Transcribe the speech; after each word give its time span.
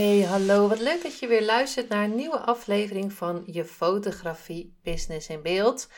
Hey, 0.00 0.20
hallo. 0.20 0.68
Wat 0.68 0.80
leuk 0.80 1.02
dat 1.02 1.18
je 1.18 1.26
weer 1.26 1.44
luistert 1.44 1.88
naar 1.88 2.04
een 2.04 2.14
nieuwe 2.14 2.38
aflevering 2.38 3.12
van 3.12 3.42
je 3.46 3.64
fotografie 3.64 4.78
business 4.82 5.28
in 5.28 5.42
beeld. 5.42 5.88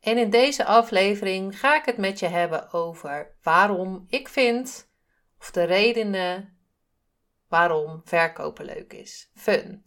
En 0.00 0.18
in 0.18 0.30
deze 0.30 0.64
aflevering 0.64 1.58
ga 1.58 1.76
ik 1.76 1.84
het 1.84 1.96
met 1.96 2.18
je 2.18 2.26
hebben 2.26 2.72
over 2.72 3.36
waarom 3.42 4.04
ik 4.08 4.28
vind, 4.28 4.90
of 5.38 5.50
de 5.50 5.62
redenen 5.62 6.58
waarom 7.48 8.00
verkopen 8.04 8.64
leuk 8.64 8.92
is. 8.92 9.30
Fun. 9.34 9.84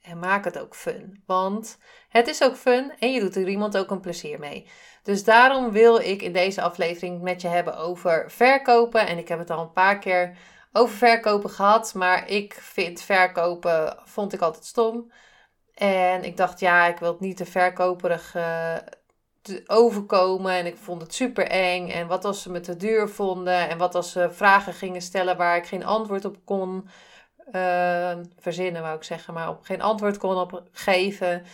En 0.00 0.18
maak 0.18 0.44
het 0.44 0.58
ook 0.58 0.74
fun. 0.74 1.22
Want 1.26 1.78
het 2.08 2.28
is 2.28 2.42
ook 2.42 2.56
fun 2.56 2.92
en 2.98 3.12
je 3.12 3.20
doet 3.20 3.36
er 3.36 3.48
iemand 3.48 3.76
ook 3.76 3.90
een 3.90 4.00
plezier 4.00 4.38
mee. 4.38 4.68
Dus 5.02 5.24
daarom 5.24 5.70
wil 5.72 5.98
ik 5.98 6.22
in 6.22 6.32
deze 6.32 6.62
aflevering 6.62 7.22
met 7.22 7.40
je 7.40 7.48
hebben 7.48 7.76
over 7.76 8.30
verkopen. 8.30 9.06
En 9.06 9.18
ik 9.18 9.28
heb 9.28 9.38
het 9.38 9.50
al 9.50 9.60
een 9.60 9.72
paar 9.72 9.98
keer 9.98 10.36
over 10.72 10.96
verkopen 10.96 11.50
gehad. 11.50 11.94
Maar 11.94 12.28
ik 12.28 12.54
vind 12.54 13.02
verkopen, 13.02 13.98
vond 14.04 14.32
ik 14.32 14.40
altijd 14.40 14.64
stom. 14.64 15.12
En 15.74 16.24
ik 16.24 16.36
dacht, 16.36 16.60
ja, 16.60 16.86
ik 16.86 16.98
wil 16.98 17.10
het 17.10 17.20
niet 17.20 17.36
te 17.36 17.46
verkoperig 17.46 18.34
uh, 18.36 18.76
overkomen. 19.66 20.52
En 20.52 20.66
ik 20.66 20.76
vond 20.76 21.02
het 21.02 21.14
super 21.14 21.46
eng. 21.46 21.88
En 21.88 22.06
wat 22.06 22.24
als 22.24 22.42
ze 22.42 22.50
me 22.50 22.60
te 22.60 22.76
duur 22.76 23.08
vonden? 23.08 23.68
En 23.68 23.78
wat 23.78 23.94
als 23.94 24.12
ze 24.12 24.30
vragen 24.30 24.72
gingen 24.72 25.02
stellen 25.02 25.36
waar 25.36 25.56
ik 25.56 25.66
geen 25.66 25.84
antwoord 25.84 26.24
op 26.24 26.36
kon 26.44 26.88
uh, 27.52 28.18
verzinnen, 28.38 28.82
wou 28.82 28.96
ik 28.96 29.02
zeggen. 29.02 29.34
Maar 29.34 29.48
op 29.48 29.62
geen 29.62 29.82
antwoord 29.82 30.18
kon 30.18 30.36
op 30.36 30.62
geven. 30.72 31.44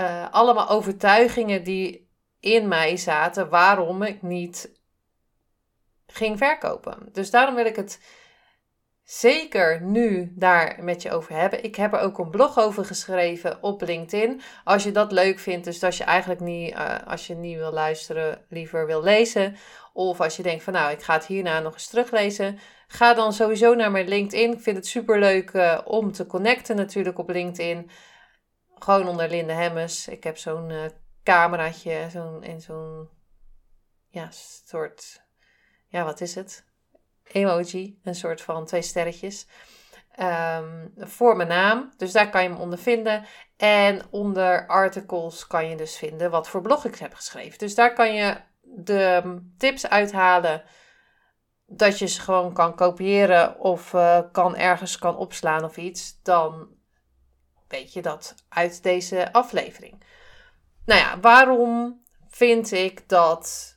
Uh, 0.00 0.26
allemaal 0.30 0.68
overtuigingen 0.68 1.64
die 1.64 2.08
in 2.40 2.68
mij 2.68 2.96
zaten 2.96 3.48
waarom 3.48 4.02
ik 4.02 4.22
niet 4.22 4.70
ging 6.06 6.38
verkopen. 6.38 7.08
Dus 7.12 7.30
daarom 7.30 7.54
wil 7.54 7.66
ik 7.66 7.76
het 7.76 8.00
zeker 9.08 9.82
nu 9.82 10.32
daar 10.34 10.78
met 10.80 11.02
je 11.02 11.10
over 11.10 11.34
hebben. 11.34 11.64
Ik 11.64 11.74
heb 11.74 11.92
er 11.92 12.00
ook 12.00 12.18
een 12.18 12.30
blog 12.30 12.58
over 12.58 12.84
geschreven 12.84 13.62
op 13.62 13.82
LinkedIn. 13.82 14.40
Als 14.64 14.84
je 14.84 14.92
dat 14.92 15.12
leuk 15.12 15.38
vindt, 15.38 15.64
dus 15.64 15.82
als 15.82 15.98
je 15.98 16.04
eigenlijk 16.04 16.40
niet, 16.40 16.74
uh, 16.74 16.96
als 17.06 17.26
je 17.26 17.34
niet 17.34 17.56
wil 17.56 17.72
luisteren, 17.72 18.44
liever 18.48 18.86
wil 18.86 19.02
lezen. 19.02 19.56
Of 19.92 20.20
als 20.20 20.36
je 20.36 20.42
denkt 20.42 20.62
van 20.64 20.72
nou, 20.72 20.92
ik 20.92 21.02
ga 21.02 21.14
het 21.14 21.26
hierna 21.26 21.60
nog 21.60 21.72
eens 21.72 21.86
teruglezen. 21.86 22.58
Ga 22.88 23.14
dan 23.14 23.32
sowieso 23.32 23.74
naar 23.74 23.90
mijn 23.90 24.08
LinkedIn. 24.08 24.52
Ik 24.52 24.60
vind 24.60 24.76
het 24.76 24.86
super 24.86 25.18
leuk 25.18 25.52
uh, 25.52 25.78
om 25.84 26.12
te 26.12 26.26
connecten 26.26 26.76
natuurlijk 26.76 27.18
op 27.18 27.28
LinkedIn. 27.28 27.90
Gewoon 28.74 29.08
onder 29.08 29.28
Linde 29.28 29.52
Hemmes. 29.52 30.08
Ik 30.08 30.24
heb 30.24 30.38
zo'n 30.38 30.70
uh, 30.70 30.84
cameraatje 31.22 32.06
zo'n, 32.10 32.42
in 32.42 32.60
zo'n 32.60 33.08
ja, 34.08 34.28
soort, 34.64 35.22
ja 35.86 36.04
wat 36.04 36.20
is 36.20 36.34
het? 36.34 36.67
Emoji, 37.32 37.98
een 38.02 38.14
soort 38.14 38.40
van 38.40 38.64
twee 38.64 38.82
sterretjes. 38.82 39.46
Um, 40.20 40.92
voor 40.96 41.36
mijn 41.36 41.48
naam. 41.48 41.92
Dus 41.96 42.12
daar 42.12 42.30
kan 42.30 42.42
je 42.42 42.48
hem 42.48 42.58
onder 42.58 42.78
vinden. 42.78 43.24
En 43.56 44.02
onder 44.10 44.66
articles 44.66 45.46
kan 45.46 45.68
je 45.68 45.76
dus 45.76 45.96
vinden 45.96 46.30
wat 46.30 46.48
voor 46.48 46.60
blog 46.60 46.84
ik 46.84 46.94
heb 46.94 47.14
geschreven. 47.14 47.58
Dus 47.58 47.74
daar 47.74 47.92
kan 47.92 48.14
je 48.14 48.36
de 48.62 49.38
tips 49.58 49.88
uithalen. 49.88 50.62
Dat 51.66 51.98
je 51.98 52.06
ze 52.06 52.20
gewoon 52.20 52.52
kan 52.52 52.74
kopiëren 52.74 53.60
of 53.60 53.92
uh, 53.92 54.20
kan 54.32 54.56
ergens 54.56 54.98
kan 54.98 55.16
opslaan 55.16 55.64
of 55.64 55.76
iets. 55.76 56.22
Dan 56.22 56.68
weet 57.68 57.92
je 57.92 58.02
dat 58.02 58.34
uit 58.48 58.82
deze 58.82 59.32
aflevering. 59.32 60.04
Nou 60.84 61.00
ja, 61.00 61.20
waarom 61.20 62.02
vind 62.28 62.72
ik 62.72 63.08
dat 63.08 63.76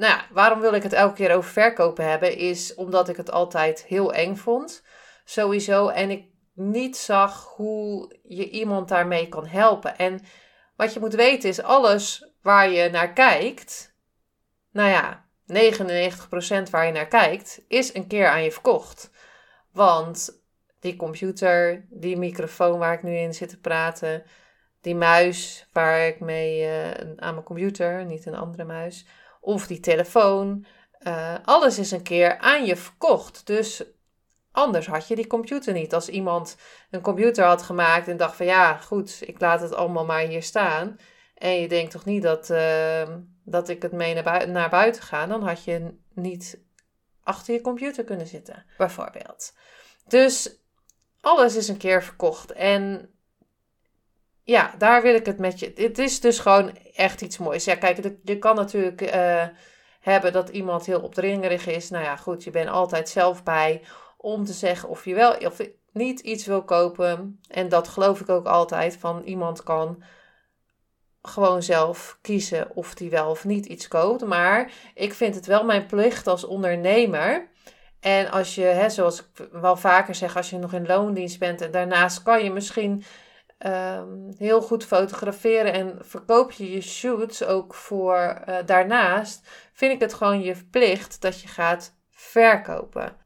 nou 0.00 0.12
ja, 0.12 0.26
waarom 0.30 0.60
wil 0.60 0.74
ik 0.74 0.82
het 0.82 0.92
elke 0.92 1.14
keer 1.14 1.34
over 1.34 1.50
verkopen 1.50 2.08
hebben? 2.08 2.36
Is 2.36 2.74
omdat 2.74 3.08
ik 3.08 3.16
het 3.16 3.30
altijd 3.30 3.84
heel 3.84 4.12
eng 4.12 4.36
vond. 4.36 4.82
Sowieso. 5.24 5.88
En 5.88 6.10
ik 6.10 6.24
niet 6.54 6.96
zag 6.96 7.44
hoe 7.56 8.16
je 8.22 8.50
iemand 8.50 8.88
daarmee 8.88 9.28
kan 9.28 9.46
helpen. 9.46 9.98
En 9.98 10.20
wat 10.76 10.94
je 10.94 11.00
moet 11.00 11.14
weten 11.14 11.48
is, 11.48 11.62
alles 11.62 12.32
waar 12.42 12.70
je 12.70 12.90
naar 12.90 13.12
kijkt, 13.12 13.94
nou 14.70 14.88
ja, 14.88 15.24
99% 15.46 16.70
waar 16.70 16.86
je 16.86 16.92
naar 16.92 17.08
kijkt, 17.08 17.62
is 17.68 17.94
een 17.94 18.06
keer 18.06 18.28
aan 18.28 18.42
je 18.42 18.52
verkocht. 18.52 19.10
Want 19.72 20.42
die 20.80 20.96
computer, 20.96 21.86
die 21.90 22.16
microfoon 22.16 22.78
waar 22.78 22.92
ik 22.92 23.02
nu 23.02 23.16
in 23.16 23.34
zit 23.34 23.48
te 23.48 23.60
praten, 23.60 24.22
die 24.80 24.94
muis 24.94 25.66
waar 25.72 26.06
ik 26.06 26.20
mee 26.20 26.62
uh, 26.62 26.90
aan 27.16 27.34
mijn 27.34 27.42
computer, 27.42 28.04
niet 28.04 28.26
een 28.26 28.36
andere 28.36 28.64
muis, 28.64 29.06
of 29.40 29.66
die 29.66 29.80
telefoon. 29.80 30.66
Uh, 31.00 31.34
alles 31.44 31.78
is 31.78 31.90
een 31.90 32.02
keer 32.02 32.38
aan 32.38 32.64
je 32.64 32.76
verkocht. 32.76 33.46
Dus 33.46 33.84
anders 34.52 34.86
had 34.86 35.08
je 35.08 35.16
die 35.16 35.26
computer 35.26 35.72
niet. 35.72 35.94
Als 35.94 36.08
iemand 36.08 36.56
een 36.90 37.00
computer 37.00 37.44
had 37.44 37.62
gemaakt 37.62 38.08
en 38.08 38.16
dacht 38.16 38.36
van 38.36 38.46
ja, 38.46 38.76
goed, 38.76 39.18
ik 39.20 39.40
laat 39.40 39.60
het 39.60 39.74
allemaal 39.74 40.04
maar 40.04 40.20
hier 40.20 40.42
staan. 40.42 40.96
En 41.34 41.60
je 41.60 41.68
denkt 41.68 41.90
toch 41.90 42.04
niet 42.04 42.22
dat, 42.22 42.50
uh, 42.50 43.08
dat 43.44 43.68
ik 43.68 43.82
het 43.82 43.92
mee 43.92 44.14
naar, 44.14 44.22
bui 44.22 44.46
naar 44.46 44.70
buiten 44.70 45.02
ga. 45.02 45.26
Dan 45.26 45.42
had 45.42 45.64
je 45.64 45.98
niet 46.14 46.60
achter 47.22 47.54
je 47.54 47.60
computer 47.60 48.04
kunnen 48.04 48.26
zitten, 48.26 48.64
bijvoorbeeld. 48.76 49.52
Dus 50.06 50.58
alles 51.20 51.56
is 51.56 51.68
een 51.68 51.76
keer 51.76 52.02
verkocht. 52.02 52.52
En 52.52 53.10
ja, 54.50 54.74
daar 54.78 55.02
wil 55.02 55.14
ik 55.14 55.26
het 55.26 55.38
met 55.38 55.58
je. 55.58 55.72
Het 55.74 55.98
is 55.98 56.20
dus 56.20 56.38
gewoon 56.38 56.76
echt 56.94 57.20
iets 57.20 57.38
moois. 57.38 57.64
Ja, 57.64 57.74
kijk, 57.74 58.12
je 58.24 58.38
kan 58.38 58.56
natuurlijk 58.56 59.00
uh, 59.14 59.44
hebben 60.00 60.32
dat 60.32 60.48
iemand 60.48 60.86
heel 60.86 61.00
opdringerig 61.00 61.66
is. 61.66 61.90
Nou 61.90 62.04
ja, 62.04 62.16
goed, 62.16 62.44
je 62.44 62.50
bent 62.50 62.68
altijd 62.68 63.08
zelf 63.08 63.42
bij 63.42 63.82
om 64.16 64.44
te 64.44 64.52
zeggen 64.52 64.88
of 64.88 65.04
je 65.04 65.14
wel 65.14 65.36
of 65.36 65.60
niet 65.92 66.20
iets 66.20 66.46
wil 66.46 66.62
kopen. 66.62 67.40
En 67.48 67.68
dat 67.68 67.88
geloof 67.88 68.20
ik 68.20 68.28
ook 68.28 68.46
altijd 68.46 68.96
van 68.96 69.22
iemand 69.22 69.62
kan 69.62 70.02
gewoon 71.22 71.62
zelf 71.62 72.18
kiezen 72.20 72.76
of 72.76 72.94
die 72.94 73.10
wel 73.10 73.30
of 73.30 73.44
niet 73.44 73.66
iets 73.66 73.88
koopt. 73.88 74.24
Maar 74.24 74.72
ik 74.94 75.14
vind 75.14 75.34
het 75.34 75.46
wel 75.46 75.64
mijn 75.64 75.86
plicht 75.86 76.26
als 76.26 76.44
ondernemer. 76.44 77.48
En 78.00 78.30
als 78.30 78.54
je, 78.54 78.62
hè, 78.62 78.90
zoals 78.90 79.20
ik 79.20 79.48
wel 79.52 79.76
vaker 79.76 80.14
zeg, 80.14 80.36
als 80.36 80.50
je 80.50 80.58
nog 80.58 80.72
in 80.72 80.86
loondienst 80.86 81.38
bent 81.38 81.60
en 81.60 81.70
daarnaast 81.70 82.22
kan 82.22 82.44
je 82.44 82.52
misschien 82.52 83.04
um, 83.66 84.32
heel 84.36 84.62
goed 84.62 84.84
fotograferen 84.84 85.72
en 85.72 85.98
verkoop 86.00 86.50
je 86.50 86.70
je 86.70 86.80
shoots 86.80 87.44
ook 87.44 87.74
voor 87.74 88.42
uh, 88.48 88.56
daarnaast, 88.66 89.48
vind 89.72 89.92
ik 89.92 90.00
het 90.00 90.14
gewoon 90.14 90.42
je 90.42 90.64
plicht 90.70 91.20
dat 91.20 91.40
je 91.40 91.48
gaat 91.48 91.96
verkopen. 92.10 93.16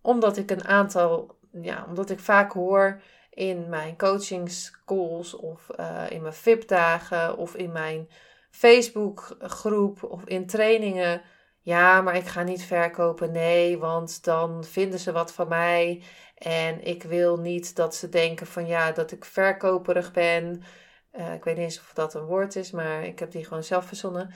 Omdat 0.00 0.36
ik 0.36 0.50
een 0.50 0.64
aantal, 0.64 1.38
ja, 1.52 1.84
omdat 1.88 2.10
ik 2.10 2.20
vaak 2.20 2.52
hoor 2.52 3.00
in 3.30 3.68
mijn 3.68 3.96
coachingscalls 3.96 5.34
of 5.34 5.70
uh, 5.80 6.02
in 6.08 6.22
mijn 6.22 6.34
VIP-dagen 6.34 7.36
of 7.36 7.54
in 7.54 7.72
mijn 7.72 8.08
Facebook-groep 8.50 10.02
of 10.02 10.24
in 10.24 10.46
trainingen. 10.46 11.22
Ja, 11.66 12.00
maar 12.02 12.16
ik 12.16 12.26
ga 12.26 12.42
niet 12.42 12.62
verkopen. 12.64 13.32
Nee, 13.32 13.78
want 13.78 14.24
dan 14.24 14.64
vinden 14.64 14.98
ze 14.98 15.12
wat 15.12 15.32
van 15.32 15.48
mij. 15.48 16.02
En 16.34 16.84
ik 16.84 17.02
wil 17.02 17.38
niet 17.38 17.76
dat 17.76 17.94
ze 17.94 18.08
denken 18.08 18.46
van 18.46 18.66
ja, 18.66 18.92
dat 18.92 19.12
ik 19.12 19.24
verkoperig 19.24 20.12
ben. 20.12 20.62
Uh, 21.12 21.34
ik 21.34 21.44
weet 21.44 21.56
niet 21.56 21.64
eens 21.64 21.80
of 21.80 21.92
dat 21.94 22.14
een 22.14 22.24
woord 22.24 22.56
is, 22.56 22.70
maar 22.70 23.04
ik 23.04 23.18
heb 23.18 23.30
die 23.30 23.44
gewoon 23.44 23.62
zelf 23.62 23.86
verzonnen. 23.86 24.34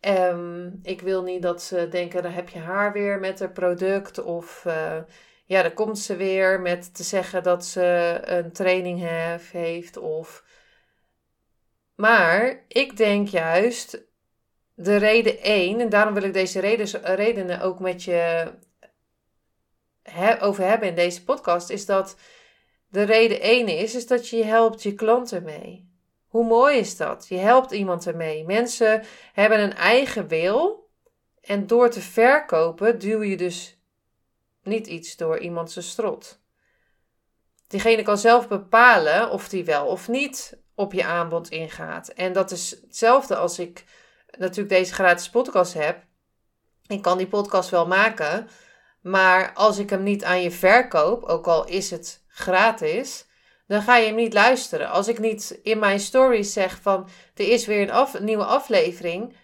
Um, 0.00 0.78
ik 0.82 1.00
wil 1.00 1.22
niet 1.22 1.42
dat 1.42 1.62
ze 1.62 1.88
denken, 1.88 2.22
dan 2.22 2.32
heb 2.32 2.48
je 2.48 2.58
haar 2.58 2.92
weer 2.92 3.18
met 3.20 3.38
het 3.38 3.52
product. 3.52 4.22
Of 4.22 4.64
uh, 4.66 4.98
ja, 5.44 5.62
dan 5.62 5.74
komt 5.74 5.98
ze 5.98 6.16
weer 6.16 6.60
met 6.60 6.94
te 6.94 7.02
zeggen 7.02 7.42
dat 7.42 7.64
ze 7.64 8.18
een 8.22 8.52
training 8.52 9.08
heeft. 9.52 9.96
Of... 9.96 10.44
Maar 11.94 12.64
ik 12.68 12.96
denk 12.96 13.28
juist, 13.28 14.04
de 14.76 14.96
reden 14.96 15.42
één, 15.42 15.80
en 15.80 15.88
daarom 15.88 16.14
wil 16.14 16.22
ik 16.22 16.32
deze 16.32 16.60
redenen 17.02 17.60
ook 17.60 17.80
met 17.80 18.02
je 18.02 18.52
over 20.40 20.64
hebben 20.64 20.88
in 20.88 20.94
deze 20.94 21.24
podcast, 21.24 21.70
is 21.70 21.86
dat 21.86 22.16
de 22.88 23.02
reden 23.02 23.40
één 23.40 23.68
is, 23.68 23.94
is 23.94 24.06
dat 24.06 24.28
je 24.28 24.44
helpt 24.44 24.82
je 24.82 24.94
klanten 24.94 25.42
mee. 25.42 25.90
Hoe 26.26 26.44
mooi 26.44 26.78
is 26.78 26.96
dat? 26.96 27.26
Je 27.28 27.36
helpt 27.36 27.70
iemand 27.70 28.06
ermee. 28.06 28.44
Mensen 28.44 29.04
hebben 29.32 29.60
een 29.60 29.74
eigen 29.74 30.28
wil 30.28 30.88
en 31.40 31.66
door 31.66 31.90
te 31.90 32.00
verkopen 32.00 32.98
duw 32.98 33.22
je 33.22 33.36
dus 33.36 33.78
niet 34.62 34.86
iets 34.86 35.16
door 35.16 35.38
iemand 35.38 35.70
zijn 35.70 35.84
strot. 35.84 36.40
Diegene 37.66 38.02
kan 38.02 38.18
zelf 38.18 38.48
bepalen 38.48 39.30
of 39.30 39.48
die 39.48 39.64
wel 39.64 39.86
of 39.86 40.08
niet 40.08 40.58
op 40.74 40.92
je 40.92 41.04
aanbod 41.04 41.48
ingaat. 41.48 42.08
En 42.08 42.32
dat 42.32 42.50
is 42.50 42.70
hetzelfde 42.70 43.36
als 43.36 43.58
ik 43.58 43.84
natuurlijk 44.38 44.68
deze 44.68 44.92
gratis 44.92 45.30
podcast 45.30 45.74
heb. 45.74 46.04
Ik 46.86 47.02
kan 47.02 47.18
die 47.18 47.26
podcast 47.26 47.70
wel 47.70 47.86
maken, 47.86 48.48
maar 49.00 49.52
als 49.54 49.78
ik 49.78 49.90
hem 49.90 50.02
niet 50.02 50.24
aan 50.24 50.42
je 50.42 50.50
verkoop, 50.50 51.22
ook 51.24 51.46
al 51.46 51.66
is 51.66 51.90
het 51.90 52.24
gratis, 52.28 53.26
dan 53.66 53.82
ga 53.82 53.96
je 53.96 54.06
hem 54.06 54.14
niet 54.14 54.32
luisteren. 54.32 54.90
Als 54.90 55.08
ik 55.08 55.18
niet 55.18 55.58
in 55.62 55.78
mijn 55.78 56.00
stories 56.00 56.52
zeg 56.52 56.78
van 56.82 57.08
er 57.34 57.48
is 57.48 57.66
weer 57.66 57.82
een, 57.82 57.90
af, 57.90 58.14
een 58.14 58.24
nieuwe 58.24 58.44
aflevering, 58.44 59.36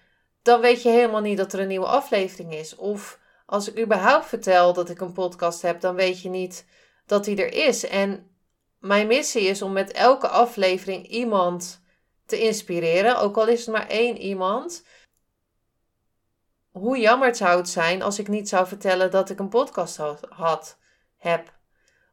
dan 0.42 0.60
weet 0.60 0.82
je 0.82 0.88
helemaal 0.88 1.20
niet 1.20 1.36
dat 1.36 1.52
er 1.52 1.60
een 1.60 1.68
nieuwe 1.68 1.86
aflevering 1.86 2.54
is. 2.54 2.76
Of 2.76 3.18
als 3.46 3.68
ik 3.68 3.78
überhaupt 3.78 4.26
vertel 4.26 4.72
dat 4.72 4.90
ik 4.90 5.00
een 5.00 5.12
podcast 5.12 5.62
heb, 5.62 5.80
dan 5.80 5.94
weet 5.94 6.22
je 6.22 6.28
niet 6.28 6.66
dat 7.06 7.24
die 7.24 7.42
er 7.42 7.68
is. 7.68 7.86
En 7.86 8.30
mijn 8.78 9.06
missie 9.06 9.42
is 9.42 9.62
om 9.62 9.72
met 9.72 9.92
elke 9.92 10.28
aflevering 10.28 11.06
iemand 11.08 11.81
te 12.32 12.40
inspireren, 12.40 13.18
ook 13.18 13.36
al 13.36 13.46
is 13.46 13.60
het 13.60 13.74
maar 13.74 13.88
één 13.88 14.18
iemand. 14.18 14.84
Hoe 16.70 16.98
jammer 16.98 17.36
zou 17.36 17.56
het 17.56 17.68
zijn 17.68 18.02
als 18.02 18.18
ik 18.18 18.28
niet 18.28 18.48
zou 18.48 18.66
vertellen 18.66 19.10
dat 19.10 19.30
ik 19.30 19.38
een 19.38 19.48
podcast 19.48 19.96
had, 20.28 20.78
heb. 21.16 21.52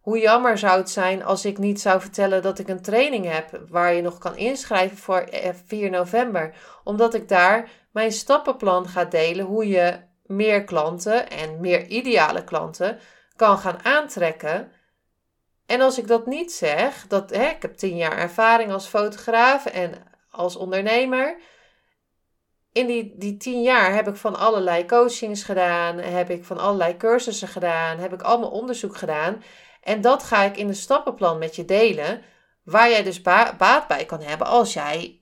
Hoe 0.01 0.19
jammer 0.19 0.57
zou 0.57 0.77
het 0.77 0.89
zijn 0.89 1.23
als 1.23 1.45
ik 1.45 1.57
niet 1.57 1.81
zou 1.81 2.01
vertellen 2.01 2.41
dat 2.41 2.59
ik 2.59 2.67
een 2.67 2.81
training 2.81 3.25
heb 3.25 3.61
waar 3.69 3.93
je 3.93 4.01
nog 4.01 4.17
kan 4.17 4.37
inschrijven 4.37 4.97
voor 4.97 5.27
4 5.65 5.85
eh, 5.85 5.91
november, 5.91 6.55
omdat 6.83 7.13
ik 7.13 7.27
daar 7.27 7.69
mijn 7.91 8.11
stappenplan 8.11 8.87
ga 8.87 9.05
delen 9.05 9.45
hoe 9.45 9.67
je 9.67 9.99
meer 10.23 10.63
klanten 10.63 11.29
en 11.29 11.59
meer 11.59 11.87
ideale 11.87 12.43
klanten 12.43 12.99
kan 13.35 13.57
gaan 13.57 13.83
aantrekken. 13.83 14.71
En 15.65 15.81
als 15.81 15.97
ik 15.97 16.07
dat 16.07 16.25
niet 16.25 16.51
zeg, 16.51 17.07
dat 17.07 17.29
hè, 17.29 17.45
ik 17.45 17.61
heb 17.61 17.77
tien 17.77 17.97
jaar 17.97 18.17
ervaring 18.17 18.71
als 18.71 18.87
fotograaf 18.87 19.65
en 19.65 20.08
als 20.29 20.55
ondernemer. 20.55 21.37
In 22.71 22.87
die, 22.87 23.13
die 23.17 23.37
tien 23.37 23.61
jaar 23.61 23.93
heb 23.93 24.07
ik 24.07 24.15
van 24.15 24.35
allerlei 24.35 24.85
coachings 24.85 25.43
gedaan, 25.43 25.97
heb 25.97 26.29
ik 26.29 26.45
van 26.45 26.57
allerlei 26.57 26.97
cursussen 26.97 27.47
gedaan, 27.47 27.97
heb 27.97 28.13
ik 28.13 28.21
allemaal 28.21 28.51
onderzoek 28.51 28.97
gedaan. 28.97 29.43
En 29.81 30.01
dat 30.01 30.23
ga 30.23 30.43
ik 30.43 30.57
in 30.57 30.67
een 30.67 30.75
stappenplan 30.75 31.37
met 31.37 31.55
je 31.55 31.65
delen, 31.65 32.21
waar 32.63 32.89
jij 32.89 33.03
dus 33.03 33.21
baat 33.57 33.87
bij 33.87 34.05
kan 34.05 34.21
hebben 34.21 34.47
als 34.47 34.73
jij 34.73 35.21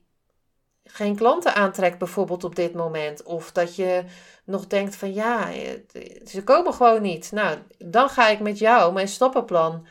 geen 0.84 1.16
klanten 1.16 1.54
aantrekt, 1.54 1.98
bijvoorbeeld 1.98 2.44
op 2.44 2.54
dit 2.54 2.74
moment. 2.74 3.22
Of 3.22 3.52
dat 3.52 3.76
je 3.76 4.04
nog 4.44 4.66
denkt 4.66 4.96
van 4.96 5.14
ja, 5.14 5.52
ze 6.24 6.42
komen 6.44 6.74
gewoon 6.74 7.02
niet. 7.02 7.32
Nou, 7.32 7.58
dan 7.78 8.08
ga 8.08 8.28
ik 8.28 8.40
met 8.40 8.58
jou 8.58 8.92
mijn 8.92 9.08
stappenplan 9.08 9.86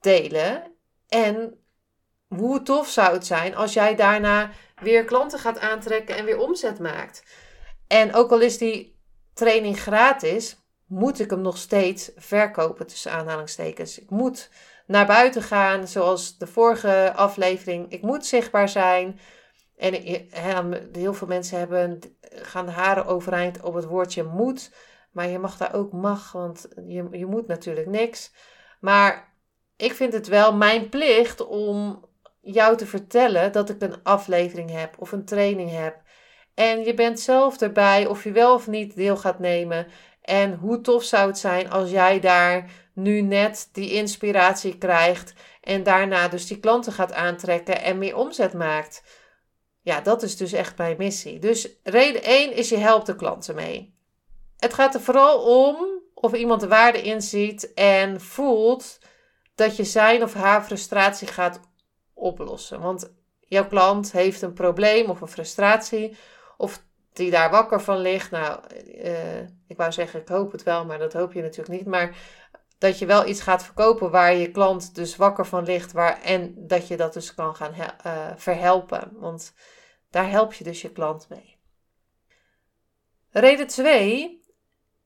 delen. 0.00 0.62
En 1.08 1.63
hoe 2.36 2.62
tof 2.62 2.88
zou 2.88 3.12
het 3.12 3.26
zijn 3.26 3.56
als 3.56 3.72
jij 3.72 3.94
daarna 3.94 4.50
weer 4.82 5.04
klanten 5.04 5.38
gaat 5.38 5.58
aantrekken 5.58 6.16
en 6.16 6.24
weer 6.24 6.38
omzet 6.38 6.78
maakt. 6.78 7.22
En 7.86 8.14
ook 8.14 8.30
al 8.30 8.40
is 8.40 8.58
die 8.58 8.98
training 9.34 9.80
gratis, 9.80 10.56
moet 10.86 11.20
ik 11.20 11.30
hem 11.30 11.40
nog 11.40 11.56
steeds 11.56 12.10
verkopen 12.16 12.86
tussen 12.86 13.12
aanhalingstekens. 13.12 13.98
Ik 13.98 14.10
moet 14.10 14.50
naar 14.86 15.06
buiten 15.06 15.42
gaan, 15.42 15.88
zoals 15.88 16.38
de 16.38 16.46
vorige 16.46 17.12
aflevering. 17.16 17.92
Ik 17.92 18.02
moet 18.02 18.26
zichtbaar 18.26 18.68
zijn. 18.68 19.20
En 19.76 19.94
heel 20.92 21.14
veel 21.14 21.26
mensen 21.26 21.58
hebben, 21.58 22.00
gaan 22.20 22.68
haren 22.68 23.06
overeind 23.06 23.62
op 23.62 23.74
het 23.74 23.84
woordje 23.84 24.22
moet. 24.22 24.70
Maar 25.12 25.28
je 25.28 25.38
mag 25.38 25.56
daar 25.56 25.74
ook 25.74 25.92
mag, 25.92 26.32
want 26.32 26.68
je, 26.86 27.08
je 27.10 27.26
moet 27.26 27.46
natuurlijk 27.46 27.86
niks. 27.86 28.32
Maar 28.80 29.34
ik 29.76 29.92
vind 29.92 30.12
het 30.12 30.28
wel 30.28 30.54
mijn 30.54 30.88
plicht 30.88 31.46
om 31.46 32.04
jou 32.44 32.76
te 32.76 32.86
vertellen 32.86 33.52
dat 33.52 33.70
ik 33.70 33.82
een 33.82 34.02
aflevering 34.02 34.70
heb 34.70 34.94
of 34.98 35.12
een 35.12 35.24
training 35.24 35.70
heb. 35.70 36.02
En 36.54 36.84
je 36.84 36.94
bent 36.94 37.20
zelf 37.20 37.60
erbij 37.60 38.06
of 38.06 38.24
je 38.24 38.32
wel 38.32 38.54
of 38.54 38.66
niet 38.66 38.94
deel 38.94 39.16
gaat 39.16 39.38
nemen. 39.38 39.86
En 40.22 40.54
hoe 40.54 40.80
tof 40.80 41.02
zou 41.02 41.26
het 41.26 41.38
zijn 41.38 41.70
als 41.70 41.90
jij 41.90 42.20
daar 42.20 42.70
nu 42.94 43.20
net 43.20 43.68
die 43.72 43.92
inspiratie 43.92 44.78
krijgt 44.78 45.32
en 45.60 45.82
daarna 45.82 46.28
dus 46.28 46.46
die 46.46 46.60
klanten 46.60 46.92
gaat 46.92 47.12
aantrekken 47.12 47.82
en 47.82 47.98
meer 47.98 48.16
omzet 48.16 48.52
maakt. 48.52 49.02
Ja, 49.82 50.00
dat 50.00 50.22
is 50.22 50.36
dus 50.36 50.52
echt 50.52 50.78
mijn 50.78 50.96
missie. 50.98 51.38
Dus 51.38 51.68
reden 51.82 52.22
1 52.22 52.52
is 52.52 52.68
je 52.68 52.76
helpt 52.76 53.06
de 53.06 53.16
klanten 53.16 53.54
mee. 53.54 53.94
Het 54.56 54.74
gaat 54.74 54.94
er 54.94 55.00
vooral 55.00 55.38
om 55.38 55.76
of 56.14 56.32
iemand 56.32 56.60
de 56.60 56.68
waarde 56.68 57.02
inziet 57.02 57.74
en 57.74 58.20
voelt 58.20 58.98
dat 59.54 59.76
je 59.76 59.84
zijn 59.84 60.22
of 60.22 60.34
haar 60.34 60.62
frustratie 60.64 61.28
gaat 61.28 61.60
oplossen. 62.14 62.80
Want 62.80 63.12
jouw 63.40 63.66
klant 63.66 64.12
heeft 64.12 64.42
een 64.42 64.52
probleem 64.52 65.10
of 65.10 65.20
een 65.20 65.28
frustratie, 65.28 66.16
of 66.56 66.84
die 67.12 67.30
daar 67.30 67.50
wakker 67.50 67.80
van 67.80 67.98
ligt. 67.98 68.30
Nou, 68.30 68.60
uh, 68.86 69.40
ik 69.40 69.76
wou 69.76 69.92
zeggen, 69.92 70.20
ik 70.20 70.28
hoop 70.28 70.52
het 70.52 70.62
wel, 70.62 70.84
maar 70.84 70.98
dat 70.98 71.12
hoop 71.12 71.32
je 71.32 71.42
natuurlijk 71.42 71.78
niet. 71.78 71.86
Maar 71.86 72.16
dat 72.78 72.98
je 72.98 73.06
wel 73.06 73.26
iets 73.26 73.40
gaat 73.40 73.64
verkopen 73.64 74.10
waar 74.10 74.34
je 74.34 74.50
klant 74.50 74.94
dus 74.94 75.16
wakker 75.16 75.46
van 75.46 75.64
ligt, 75.64 75.92
waar, 75.92 76.22
en 76.22 76.54
dat 76.56 76.88
je 76.88 76.96
dat 76.96 77.12
dus 77.12 77.34
kan 77.34 77.54
gaan 77.54 77.74
uh, 78.06 78.30
verhelpen. 78.36 79.12
Want 79.12 79.54
daar 80.10 80.30
help 80.30 80.52
je 80.52 80.64
dus 80.64 80.82
je 80.82 80.92
klant 80.92 81.28
mee. 81.28 81.58
Reden 83.30 83.66
2 83.66 84.43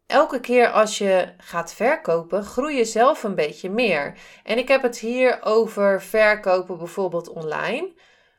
elke 0.09 0.41
keer 0.41 0.71
als 0.71 0.99
je 0.99 1.33
gaat 1.39 1.75
verkopen, 1.75 2.45
groei 2.45 2.77
je 2.77 2.85
zelf 2.85 3.23
een 3.23 3.35
beetje 3.35 3.71
meer. 3.71 4.19
En 4.45 4.59
ik 4.59 4.69
heb 4.69 4.83
het 4.83 4.99
hier 4.99 5.39
over 5.43 6.03
verkopen 6.03 6.79
bijvoorbeeld 6.79 7.29
online. 7.29 7.93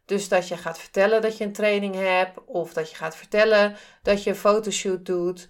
Dus 0.06 0.27
dat 0.27 0.48
je 0.48 0.57
gaat 0.57 0.80
vertellen 0.80 1.21
dat 1.21 1.38
je 1.38 1.44
een 1.44 1.54
training 1.54 1.95
hebt, 1.95 2.45
of 2.45 2.74
dat 2.74 2.89
je 2.89 2.95
gaat 2.95 3.16
vertellen 3.16 3.75
dat 4.04 4.24
je 4.24 4.30
een 4.30 4.36
fotoshoot 4.36 5.06
doet 5.06 5.48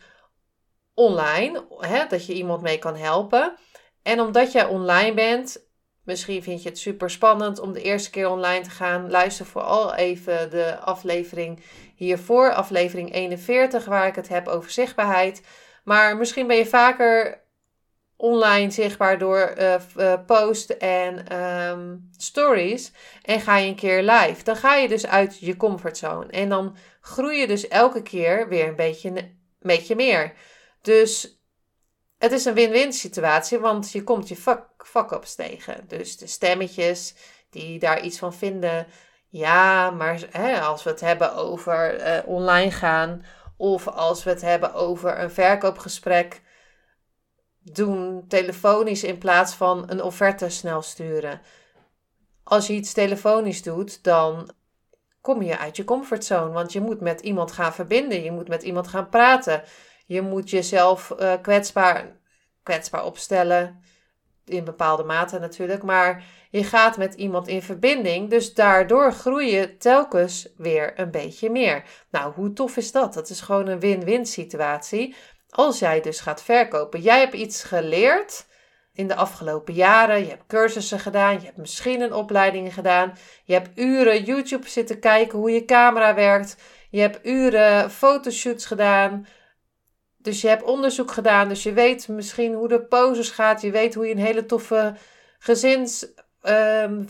online, 0.93 1.65
hè, 1.77 2.05
dat 2.07 2.25
je 2.25 2.33
iemand 2.33 2.61
mee 2.61 2.79
kan 2.79 2.95
helpen. 2.95 3.55
En 4.03 4.19
omdat 4.19 4.51
jij 4.51 4.65
online 4.65 5.13
bent, 5.13 5.67
misschien 6.03 6.43
vind 6.43 6.63
je 6.63 6.69
het 6.69 6.79
super 6.79 7.09
spannend 7.09 7.59
om 7.59 7.73
de 7.73 7.81
eerste 7.81 8.09
keer 8.09 8.29
online 8.29 8.63
te 8.63 8.69
gaan. 8.69 9.09
Luister 9.09 9.45
vooral 9.45 9.95
even 9.95 10.49
de 10.49 10.79
aflevering 10.79 11.63
hiervoor, 11.95 12.53
aflevering 12.53 13.13
41, 13.13 13.85
waar 13.85 14.07
ik 14.07 14.15
het 14.15 14.27
heb 14.27 14.47
over 14.47 14.71
zichtbaarheid. 14.71 15.41
Maar 15.89 16.17
misschien 16.17 16.47
ben 16.47 16.57
je 16.57 16.65
vaker 16.65 17.41
online 18.15 18.71
zichtbaar 18.71 19.17
door 19.17 19.53
uh, 19.57 20.13
post 20.25 20.69
en 20.69 21.37
um, 21.41 22.09
stories. 22.17 22.91
En 23.21 23.41
ga 23.41 23.57
je 23.57 23.67
een 23.67 23.75
keer 23.75 24.01
live. 24.01 24.43
Dan 24.43 24.55
ga 24.55 24.75
je 24.75 24.87
dus 24.87 25.07
uit 25.07 25.39
je 25.39 25.57
comfortzone. 25.57 26.27
En 26.27 26.49
dan 26.49 26.75
groei 27.01 27.39
je 27.39 27.47
dus 27.47 27.67
elke 27.67 28.01
keer 28.01 28.47
weer 28.47 28.67
een 28.67 28.75
beetje, 29.59 29.95
meer. 29.95 30.33
Dus 30.81 31.41
het 32.17 32.31
is 32.31 32.45
een 32.45 32.53
win-win 32.53 32.93
situatie, 32.93 33.59
want 33.59 33.91
je 33.91 34.03
komt 34.03 34.27
je 34.27 34.37
vak, 34.37 35.21
tegen. 35.35 35.87
Dus 35.87 36.17
de 36.17 36.27
stemmetjes 36.27 37.15
die 37.49 37.79
daar 37.79 38.01
iets 38.01 38.17
van 38.17 38.33
vinden. 38.33 38.87
Ja, 39.29 39.91
maar 39.91 40.19
hè, 40.31 40.59
als 40.59 40.83
we 40.83 40.89
het 40.89 41.01
hebben 41.01 41.35
over 41.35 42.07
uh, 42.07 42.27
online 42.27 42.71
gaan 42.71 43.25
of 43.61 43.87
als 43.87 44.23
we 44.23 44.29
het 44.29 44.41
hebben 44.41 44.73
over 44.73 45.19
een 45.19 45.31
verkoopgesprek, 45.31 46.41
doen 47.59 48.25
telefonisch 48.27 49.03
in 49.03 49.17
plaats 49.17 49.53
van 49.53 49.83
een 49.87 50.01
offerte 50.01 50.49
snel 50.49 50.81
sturen. 50.81 51.41
Als 52.43 52.67
je 52.67 52.73
iets 52.73 52.93
telefonisch 52.93 53.63
doet, 53.63 54.03
dan 54.03 54.51
kom 55.21 55.41
je 55.41 55.57
uit 55.57 55.75
je 55.75 55.83
comfortzone, 55.83 56.51
want 56.51 56.73
je 56.73 56.81
moet 56.81 57.01
met 57.01 57.21
iemand 57.21 57.51
gaan 57.51 57.73
verbinden, 57.73 58.23
je 58.23 58.31
moet 58.31 58.47
met 58.47 58.63
iemand 58.63 58.87
gaan 58.87 59.09
praten, 59.09 59.63
je 60.05 60.21
moet 60.21 60.49
jezelf 60.49 61.13
uh, 61.19 61.33
kwetsbaar, 61.41 62.17
kwetsbaar 62.63 63.05
opstellen, 63.05 63.83
in 64.45 64.63
bepaalde 64.63 65.03
mate 65.03 65.39
natuurlijk, 65.39 65.83
maar 65.83 66.23
je 66.49 66.63
gaat 66.63 66.97
met 66.97 67.13
iemand 67.13 67.47
in 67.47 67.61
verbinding, 67.61 68.29
dus 68.29 68.53
daardoor 68.53 69.11
groei 69.11 69.51
je 69.51 69.77
telkens 69.77 70.47
weer 70.57 70.99
een 70.99 71.11
beetje 71.11 71.49
meer. 71.49 71.83
Nou, 72.11 72.33
hoe 72.33 72.53
tof 72.53 72.77
is 72.77 72.91
dat? 72.91 73.13
Dat 73.13 73.29
is 73.29 73.41
gewoon 73.41 73.67
een 73.67 73.79
win-win 73.79 74.25
situatie. 74.25 75.15
Als 75.49 75.79
jij 75.79 76.01
dus 76.01 76.19
gaat 76.19 76.43
verkopen, 76.43 77.01
jij 77.01 77.19
hebt 77.19 77.33
iets 77.33 77.63
geleerd 77.63 78.47
in 78.93 79.07
de 79.07 79.15
afgelopen 79.15 79.73
jaren. 79.73 80.19
Je 80.19 80.29
hebt 80.29 80.47
cursussen 80.47 80.99
gedaan, 80.99 81.33
je 81.33 81.45
hebt 81.45 81.57
misschien 81.57 82.01
een 82.01 82.13
opleiding 82.13 82.73
gedaan. 82.73 83.13
Je 83.43 83.53
hebt 83.53 83.79
uren 83.79 84.23
YouTube 84.23 84.69
zitten 84.69 84.99
kijken 84.99 85.39
hoe 85.39 85.51
je 85.51 85.65
camera 85.65 86.15
werkt. 86.15 86.57
Je 86.89 86.99
hebt 86.99 87.25
uren 87.25 87.91
fotoshoots 87.91 88.65
gedaan. 88.65 89.27
Dus 90.17 90.41
je 90.41 90.47
hebt 90.47 90.63
onderzoek 90.63 91.11
gedaan, 91.11 91.49
dus 91.49 91.63
je 91.63 91.73
weet 91.73 92.07
misschien 92.07 92.53
hoe 92.53 92.67
de 92.67 92.81
poses 92.81 93.29
gaat. 93.29 93.61
Je 93.61 93.71
weet 93.71 93.93
hoe 93.93 94.05
je 94.05 94.11
een 94.11 94.17
hele 94.17 94.45
toffe 94.45 94.95
gezinsfotosessie 95.39 96.27
um, 96.43 97.05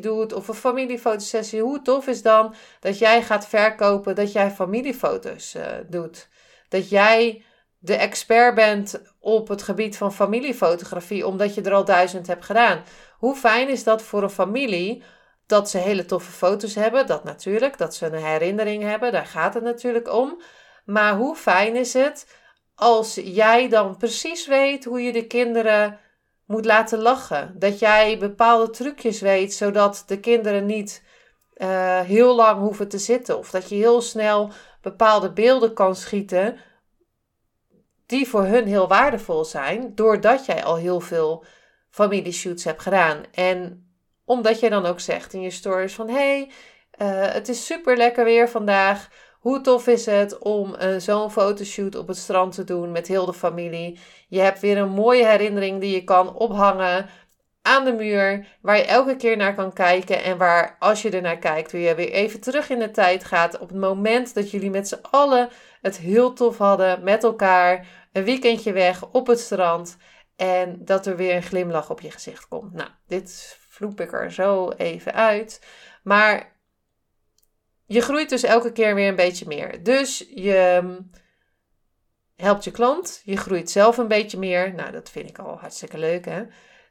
doet 0.00 0.32
of 0.32 0.48
een 0.48 0.54
familiefotosessie. 0.54 1.62
Hoe 1.62 1.82
tof 1.82 2.06
is 2.06 2.22
dan 2.22 2.54
dat 2.80 2.98
jij 2.98 3.22
gaat 3.22 3.46
verkopen, 3.48 4.14
dat 4.14 4.32
jij 4.32 4.50
familiefoto's 4.50 5.54
uh, 5.54 5.64
doet? 5.88 6.28
Dat 6.68 6.88
jij 6.88 7.44
de 7.78 7.94
expert 7.94 8.54
bent 8.54 9.02
op 9.20 9.48
het 9.48 9.62
gebied 9.62 9.96
van 9.96 10.12
familiefotografie, 10.12 11.26
omdat 11.26 11.54
je 11.54 11.62
er 11.62 11.72
al 11.72 11.84
duizend 11.84 12.26
hebt 12.26 12.44
gedaan. 12.44 12.82
Hoe 13.18 13.34
fijn 13.34 13.68
is 13.68 13.84
dat 13.84 14.02
voor 14.02 14.22
een 14.22 14.30
familie 14.30 15.02
dat 15.46 15.70
ze 15.70 15.78
hele 15.78 16.04
toffe 16.04 16.32
foto's 16.32 16.74
hebben? 16.74 17.06
Dat 17.06 17.24
natuurlijk, 17.24 17.78
dat 17.78 17.94
ze 17.94 18.06
een 18.06 18.24
herinnering 18.24 18.82
hebben, 18.82 19.12
daar 19.12 19.26
gaat 19.26 19.54
het 19.54 19.62
natuurlijk 19.62 20.12
om. 20.12 20.42
Maar 20.84 21.16
hoe 21.16 21.36
fijn 21.36 21.76
is 21.76 21.92
het 21.92 22.26
als 22.74 23.14
jij 23.14 23.68
dan 23.68 23.96
precies 23.96 24.46
weet 24.46 24.84
hoe 24.84 25.02
je 25.02 25.12
de 25.12 25.26
kinderen 25.26 25.98
moet 26.46 26.64
laten 26.64 26.98
lachen? 26.98 27.54
Dat 27.58 27.78
jij 27.78 28.18
bepaalde 28.18 28.70
trucjes 28.70 29.20
weet, 29.20 29.54
zodat 29.54 30.04
de 30.06 30.20
kinderen 30.20 30.66
niet 30.66 31.02
uh, 31.56 32.00
heel 32.00 32.34
lang 32.34 32.60
hoeven 32.60 32.88
te 32.88 32.98
zitten. 32.98 33.38
Of 33.38 33.50
dat 33.50 33.68
je 33.68 33.74
heel 33.74 34.00
snel 34.00 34.50
bepaalde 34.80 35.32
beelden 35.32 35.74
kan 35.74 35.96
schieten 35.96 36.56
die 38.06 38.28
voor 38.28 38.44
hun 38.44 38.66
heel 38.66 38.88
waardevol 38.88 39.44
zijn, 39.44 39.94
doordat 39.94 40.46
jij 40.46 40.64
al 40.64 40.76
heel 40.76 41.00
veel 41.00 41.44
familieshoots 41.90 42.64
hebt 42.64 42.82
gedaan. 42.82 43.22
En 43.32 43.88
omdat 44.24 44.60
jij 44.60 44.68
dan 44.68 44.86
ook 44.86 45.00
zegt 45.00 45.32
in 45.32 45.40
je 45.40 45.50
stories 45.50 45.94
van 45.94 46.08
hey, 46.08 46.50
uh, 46.98 47.32
het 47.32 47.48
is 47.48 47.66
super 47.66 47.96
lekker 47.96 48.24
weer 48.24 48.48
vandaag. 48.48 49.08
Hoe 49.44 49.60
tof 49.60 49.86
is 49.86 50.06
het 50.06 50.38
om 50.38 50.74
uh, 50.74 50.98
zo'n 50.98 51.30
fotoshoot 51.30 51.94
op 51.94 52.08
het 52.08 52.16
strand 52.16 52.54
te 52.54 52.64
doen 52.64 52.92
met 52.92 53.08
heel 53.08 53.26
de 53.26 53.32
familie? 53.32 53.98
Je 54.28 54.40
hebt 54.40 54.60
weer 54.60 54.78
een 54.78 54.88
mooie 54.88 55.26
herinnering 55.26 55.80
die 55.80 55.94
je 55.94 56.04
kan 56.04 56.34
ophangen 56.34 57.08
aan 57.62 57.84
de 57.84 57.92
muur, 57.92 58.46
waar 58.60 58.76
je 58.76 58.84
elke 58.84 59.16
keer 59.16 59.36
naar 59.36 59.54
kan 59.54 59.72
kijken 59.72 60.22
en 60.22 60.38
waar 60.38 60.76
als 60.78 61.02
je 61.02 61.10
er 61.10 61.22
naar 61.22 61.38
kijkt, 61.38 61.72
weer 61.72 61.96
weer 61.96 62.10
even 62.10 62.40
terug 62.40 62.70
in 62.70 62.78
de 62.78 62.90
tijd 62.90 63.24
gaat 63.24 63.58
op 63.58 63.68
het 63.68 63.78
moment 63.78 64.34
dat 64.34 64.50
jullie 64.50 64.70
met 64.70 64.88
z'n 64.88 65.04
allen 65.10 65.48
het 65.80 65.96
heel 65.96 66.32
tof 66.32 66.58
hadden 66.58 67.02
met 67.02 67.24
elkaar, 67.24 67.86
een 68.12 68.24
weekendje 68.24 68.72
weg 68.72 69.10
op 69.10 69.26
het 69.26 69.40
strand 69.40 69.96
en 70.36 70.84
dat 70.84 71.06
er 71.06 71.16
weer 71.16 71.34
een 71.34 71.42
glimlach 71.42 71.90
op 71.90 72.00
je 72.00 72.10
gezicht 72.10 72.48
komt. 72.48 72.72
Nou, 72.72 72.88
dit 73.06 73.58
vloep 73.68 74.00
ik 74.00 74.12
er 74.12 74.32
zo 74.32 74.70
even 74.70 75.14
uit, 75.14 75.66
maar 76.02 76.53
je 77.86 78.00
groeit 78.00 78.28
dus 78.28 78.42
elke 78.42 78.72
keer 78.72 78.94
weer 78.94 79.08
een 79.08 79.16
beetje 79.16 79.46
meer. 79.46 79.82
Dus 79.82 80.18
je 80.34 80.80
mm, 80.82 81.10
helpt 82.36 82.64
je 82.64 82.70
klant, 82.70 83.22
je 83.24 83.36
groeit 83.36 83.70
zelf 83.70 83.98
een 83.98 84.08
beetje 84.08 84.38
meer. 84.38 84.74
Nou, 84.74 84.92
dat 84.92 85.10
vind 85.10 85.28
ik 85.28 85.38
al 85.38 85.58
hartstikke 85.58 85.98
leuk, 85.98 86.24
hè? 86.24 86.44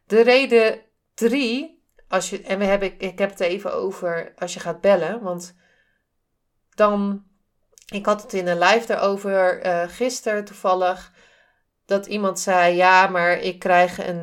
De 0.06 0.22
reden 0.22 0.82
drie, 1.14 1.84
als 2.08 2.30
je, 2.30 2.42
en 2.42 2.60
we 2.60 2.66
hebben, 2.66 3.00
ik 3.00 3.20
heb 3.20 3.30
het 3.30 3.40
even 3.40 3.74
over 3.74 4.34
als 4.36 4.54
je 4.54 4.60
gaat 4.60 4.82
bellen, 4.82 5.22
want 5.22 5.56
dan, 6.70 7.24
ik 7.94 8.06
had 8.06 8.22
het 8.22 8.34
in 8.34 8.48
een 8.48 8.60
live 8.60 8.88
daarover 8.88 9.66
uh, 9.66 9.84
gisteren 9.88 10.46
toevallig, 10.46 11.13
dat 11.86 12.06
iemand 12.06 12.40
zei, 12.40 12.76
ja, 12.76 13.08
maar 13.08 13.40
ik 13.40 13.60
krijg 13.60 14.08
een, 14.08 14.22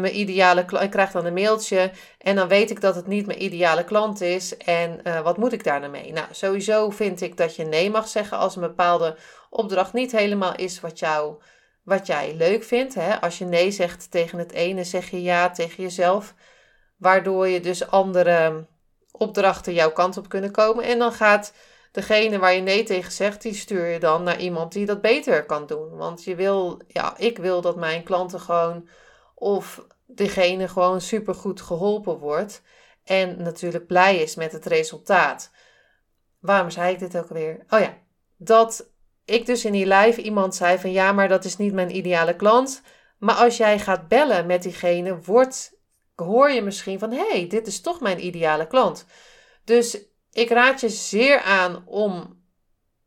mijn 0.00 0.18
ideale 0.18 0.64
ik 0.80 0.90
krijg 0.90 1.10
dan 1.10 1.24
een 1.24 1.32
mailtje 1.32 1.90
en 2.18 2.36
dan 2.36 2.48
weet 2.48 2.70
ik 2.70 2.80
dat 2.80 2.94
het 2.94 3.06
niet 3.06 3.26
mijn 3.26 3.42
ideale 3.42 3.84
klant 3.84 4.20
is 4.20 4.56
en 4.56 5.00
uh, 5.04 5.20
wat 5.20 5.36
moet 5.36 5.52
ik 5.52 5.64
daar 5.64 5.80
nou 5.80 5.92
mee? 5.92 6.12
Nou, 6.12 6.26
sowieso 6.30 6.90
vind 6.90 7.20
ik 7.20 7.36
dat 7.36 7.56
je 7.56 7.64
nee 7.64 7.90
mag 7.90 8.08
zeggen 8.08 8.38
als 8.38 8.56
een 8.56 8.62
bepaalde 8.62 9.16
opdracht 9.50 9.92
niet 9.92 10.12
helemaal 10.12 10.56
is 10.56 10.80
wat 10.80 10.98
jou 10.98 11.36
wat 11.88 12.06
jij 12.06 12.34
leuk 12.36 12.64
vindt. 12.64 12.94
Hè? 12.94 13.20
Als 13.20 13.38
je 13.38 13.44
nee 13.44 13.70
zegt 13.70 14.10
tegen 14.10 14.38
het 14.38 14.52
ene, 14.52 14.84
zeg 14.84 15.10
je 15.10 15.22
ja 15.22 15.50
tegen 15.50 15.82
jezelf. 15.82 16.34
Waardoor 16.96 17.48
je 17.48 17.60
dus 17.60 17.90
andere 17.90 18.66
opdrachten 19.12 19.74
jouw 19.74 19.92
kant 19.92 20.16
op 20.16 20.28
kunnen 20.28 20.50
komen. 20.50 20.84
En 20.84 20.98
dan 20.98 21.12
gaat 21.12 21.52
degene 21.98 22.38
waar 22.38 22.54
je 22.54 22.60
nee 22.60 22.82
tegen 22.82 23.12
zegt, 23.12 23.42
die 23.42 23.54
stuur 23.54 23.86
je 23.86 23.98
dan 23.98 24.22
naar 24.22 24.40
iemand 24.40 24.72
die 24.72 24.86
dat 24.86 25.00
beter 25.00 25.44
kan 25.46 25.66
doen. 25.66 25.96
Want 25.96 26.24
je 26.24 26.34
wil, 26.34 26.80
ja, 26.86 27.16
ik 27.16 27.38
wil 27.38 27.60
dat 27.60 27.76
mijn 27.76 28.02
klanten 28.02 28.40
gewoon 28.40 28.88
of 29.34 29.84
degene 30.06 30.68
gewoon 30.68 31.00
supergoed 31.00 31.60
geholpen 31.60 32.18
wordt. 32.18 32.62
En 33.04 33.42
natuurlijk 33.42 33.86
blij 33.86 34.16
is 34.16 34.34
met 34.34 34.52
het 34.52 34.66
resultaat. 34.66 35.50
Waarom 36.38 36.70
zei 36.70 36.92
ik 36.92 36.98
dit 36.98 37.16
ook 37.16 37.28
weer? 37.28 37.64
Oh 37.68 37.80
ja, 37.80 37.96
dat 38.36 38.90
ik 39.24 39.46
dus 39.46 39.64
in 39.64 39.72
die 39.72 39.86
live 39.86 40.22
iemand 40.22 40.54
zei 40.54 40.78
van 40.78 40.92
ja, 40.92 41.12
maar 41.12 41.28
dat 41.28 41.44
is 41.44 41.56
niet 41.56 41.72
mijn 41.72 41.96
ideale 41.96 42.36
klant. 42.36 42.82
Maar 43.18 43.34
als 43.34 43.56
jij 43.56 43.78
gaat 43.78 44.08
bellen 44.08 44.46
met 44.46 44.62
diegene, 44.62 45.20
wordt, 45.20 45.78
hoor 46.14 46.50
je 46.50 46.62
misschien 46.62 46.98
van 46.98 47.10
hé, 47.10 47.28
hey, 47.30 47.46
dit 47.46 47.66
is 47.66 47.80
toch 47.80 48.00
mijn 48.00 48.24
ideale 48.24 48.66
klant. 48.66 49.06
Dus 49.64 50.07
ik 50.32 50.48
raad 50.50 50.80
je 50.80 50.88
zeer 50.88 51.40
aan 51.40 51.86
om 51.86 52.42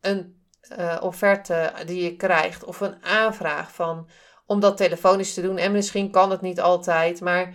een 0.02 0.46
uh, 0.78 0.98
offerte 1.02 1.74
die 1.86 2.04
je 2.04 2.16
krijgt 2.16 2.64
of 2.64 2.80
een 2.80 3.04
aanvraag 3.04 3.74
van 3.74 4.10
om 4.46 4.60
dat 4.60 4.78
telefonisch 4.78 5.34
te 5.34 5.42
doen. 5.42 5.58
En 5.58 5.72
misschien 5.72 6.12
kan 6.12 6.32
het 6.32 6.42
niet 6.42 6.62
altijd, 6.62 7.22
maar 7.22 7.54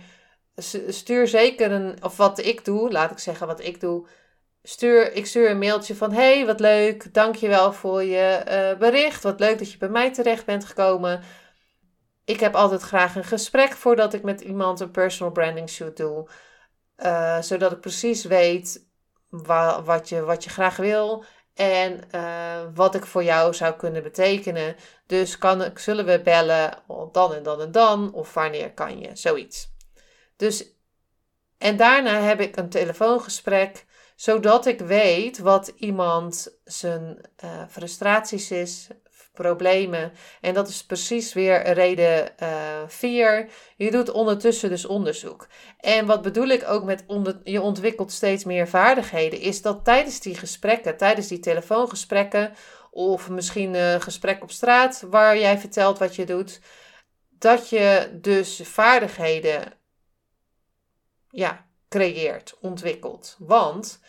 stuur 0.87 1.27
zeker 1.27 1.71
een, 1.71 2.03
of 2.03 2.17
wat 2.17 2.39
ik 2.39 2.65
doe, 2.65 2.91
laat 2.91 3.11
ik 3.11 3.19
zeggen 3.19 3.47
wat 3.47 3.63
ik 3.63 3.79
doe 3.79 4.07
stuur, 4.67 5.13
ik 5.13 5.25
stuur 5.25 5.49
een 5.49 5.57
mailtje 5.57 5.95
van: 5.95 6.11
Hey, 6.11 6.45
wat 6.45 6.59
leuk, 6.59 7.13
dankjewel 7.13 7.73
voor 7.73 8.03
je 8.03 8.43
uh, 8.47 8.79
bericht. 8.79 9.23
Wat 9.23 9.39
leuk 9.39 9.57
dat 9.57 9.71
je 9.71 9.77
bij 9.77 9.89
mij 9.89 10.13
terecht 10.13 10.45
bent 10.45 10.65
gekomen. 10.65 11.21
Ik 12.25 12.39
heb 12.39 12.55
altijd 12.55 12.81
graag 12.81 13.15
een 13.15 13.23
gesprek 13.23 13.71
voordat 13.71 14.13
ik 14.13 14.23
met 14.23 14.41
iemand 14.41 14.79
een 14.79 14.91
personal 14.91 15.31
branding 15.31 15.69
shoot 15.69 15.97
doe. 15.97 16.29
Uh, 16.97 17.41
zodat 17.41 17.71
ik 17.71 17.79
precies 17.79 18.23
weet 18.23 18.86
wa 19.29 19.83
wat, 19.83 20.09
je, 20.09 20.21
wat 20.21 20.43
je 20.43 20.49
graag 20.49 20.75
wil 20.75 21.23
en 21.53 22.01
uh, 22.15 22.61
wat 22.73 22.95
ik 22.95 23.05
voor 23.05 23.23
jou 23.23 23.53
zou 23.53 23.75
kunnen 23.75 24.03
betekenen. 24.03 24.75
Dus 25.05 25.37
kan, 25.37 25.71
zullen 25.75 26.05
we 26.05 26.21
bellen 26.21 26.83
dan 27.11 27.33
en 27.33 27.43
dan 27.43 27.61
en 27.61 27.71
dan, 27.71 28.13
of 28.13 28.33
wanneer 28.33 28.73
kan 28.73 28.99
je, 28.99 29.09
zoiets. 29.13 29.75
Dus, 30.35 30.65
en 31.57 31.77
daarna 31.77 32.19
heb 32.19 32.39
ik 32.39 32.57
een 32.57 32.69
telefoongesprek 32.69 33.85
zodat 34.17 34.65
ik 34.65 34.79
weet 34.79 35.37
wat 35.37 35.67
iemand 35.67 36.57
zijn 36.63 37.21
uh, 37.43 37.63
frustraties 37.69 38.51
is, 38.51 38.87
problemen. 39.37 40.11
En 40.41 40.53
dat 40.53 40.67
is 40.67 40.85
precies 40.85 41.33
weer 41.33 41.71
reden 41.73 42.33
4. 42.87 43.43
Uh, 43.43 43.49
je 43.75 43.91
doet 43.91 44.09
ondertussen 44.09 44.69
dus 44.69 44.85
onderzoek. 44.85 45.47
En 45.79 46.05
wat 46.05 46.21
bedoel 46.21 46.47
ik 46.47 46.67
ook 46.67 46.83
met 46.83 47.03
onder, 47.07 47.39
je 47.43 47.61
ontwikkelt 47.61 48.11
steeds 48.11 48.43
meer 48.43 48.67
vaardigheden, 48.67 49.39
is 49.39 49.61
dat 49.61 49.85
tijdens 49.85 50.19
die 50.19 50.35
gesprekken, 50.35 50.97
tijdens 50.97 51.27
die 51.27 51.39
telefoongesprekken, 51.39 52.53
of 52.91 53.29
misschien 53.29 53.73
een 53.73 54.01
gesprek 54.01 54.43
op 54.43 54.51
straat 54.51 55.03
waar 55.09 55.37
jij 55.37 55.57
vertelt 55.57 55.99
wat 55.99 56.15
je 56.15 56.25
doet, 56.25 56.59
dat 57.29 57.69
je 57.69 58.17
dus 58.21 58.61
vaardigheden 58.63 59.73
ja, 61.29 61.65
creëert, 61.89 62.57
ontwikkelt. 62.59 63.35
Want 63.39 63.99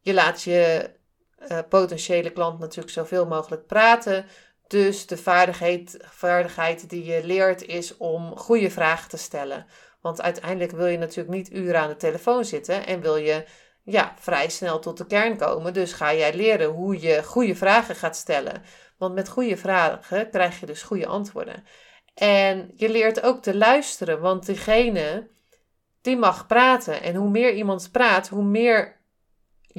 je 0.00 0.14
laat 0.14 0.42
je 0.42 0.90
uh, 1.38 1.58
potentiële 1.68 2.30
klant 2.30 2.58
natuurlijk 2.58 2.94
zoveel 2.94 3.26
mogelijk 3.26 3.66
praten. 3.66 4.26
Dus 4.66 5.06
de 5.06 5.16
vaardigheid, 5.16 5.96
vaardigheid 6.00 6.90
die 6.90 7.04
je 7.04 7.24
leert 7.24 7.66
is 7.66 7.96
om 7.96 8.36
goede 8.36 8.70
vragen 8.70 9.08
te 9.08 9.16
stellen. 9.16 9.66
Want 10.00 10.22
uiteindelijk 10.22 10.72
wil 10.72 10.86
je 10.86 10.98
natuurlijk 10.98 11.36
niet 11.36 11.52
uren 11.52 11.80
aan 11.80 11.88
de 11.88 11.96
telefoon 11.96 12.44
zitten 12.44 12.86
en 12.86 13.00
wil 13.00 13.16
je 13.16 13.44
ja, 13.82 14.14
vrij 14.18 14.48
snel 14.48 14.78
tot 14.78 14.98
de 14.98 15.06
kern 15.06 15.36
komen. 15.36 15.72
Dus 15.72 15.92
ga 15.92 16.14
jij 16.14 16.34
leren 16.34 16.68
hoe 16.68 17.00
je 17.00 17.22
goede 17.22 17.54
vragen 17.54 17.94
gaat 17.94 18.16
stellen. 18.16 18.62
Want 18.98 19.14
met 19.14 19.28
goede 19.28 19.56
vragen 19.56 20.30
krijg 20.30 20.60
je 20.60 20.66
dus 20.66 20.82
goede 20.82 21.06
antwoorden. 21.06 21.64
En 22.14 22.70
je 22.74 22.88
leert 22.88 23.22
ook 23.22 23.42
te 23.42 23.56
luisteren, 23.56 24.20
want 24.20 24.46
diegene 24.46 25.28
die 26.00 26.16
mag 26.16 26.46
praten. 26.46 27.02
En 27.02 27.14
hoe 27.14 27.30
meer 27.30 27.54
iemand 27.54 27.88
praat, 27.92 28.28
hoe 28.28 28.44
meer 28.44 28.97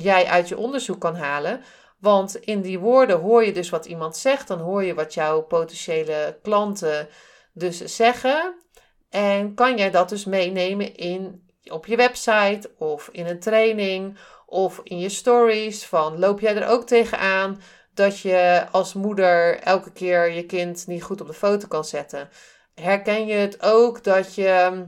jij 0.02 0.26
uit 0.26 0.48
je 0.48 0.58
onderzoek 0.58 1.00
kan 1.00 1.16
halen. 1.16 1.62
Want 2.00 2.36
in 2.36 2.62
die 2.62 2.80
woorden 2.80 3.20
hoor 3.20 3.46
je 3.46 3.52
dus 3.52 3.70
wat 3.70 3.86
iemand 3.86 4.18
zegt, 4.18 4.48
dan 4.48 4.60
hoor 4.60 4.84
je 4.84 4.94
wat 4.94 5.14
jouw 5.14 5.42
potentiële 5.42 6.40
klanten 6.42 7.08
dus 7.54 7.96
zeggen. 7.96 8.56
En 9.10 9.54
kan 9.54 9.78
jij 9.78 9.92
dat 9.92 10.10
dus 10.10 10.26
meenemen 10.26 10.96
in, 10.96 11.50
op 11.64 11.86
je 11.86 11.96
website 11.96 12.72
of 12.78 13.10
in 13.12 13.26
een 13.26 13.40
training 13.40 14.18
of 14.46 14.82
in 14.84 15.00
je 15.00 15.10
stories? 15.10 15.86
Van 15.86 16.20
loop 16.20 16.40
jij 16.40 16.56
er 16.56 16.68
ook 16.68 16.88
tegenaan 16.88 17.62
dat 17.94 18.20
je 18.20 18.66
als 18.72 18.94
moeder 18.94 19.60
elke 19.60 19.92
keer 19.92 20.32
je 20.32 20.46
kind 20.46 20.88
niet 20.88 21.04
goed 21.04 21.22
op 21.22 21.28
de 21.28 21.34
foto 21.34 21.68
kan 21.68 21.86
zetten? 21.86 22.30
Herken 22.76 23.26
je 23.26 23.34
het 23.34 23.64
ook 23.64 24.04
dat 24.04 24.36
je 24.36 24.84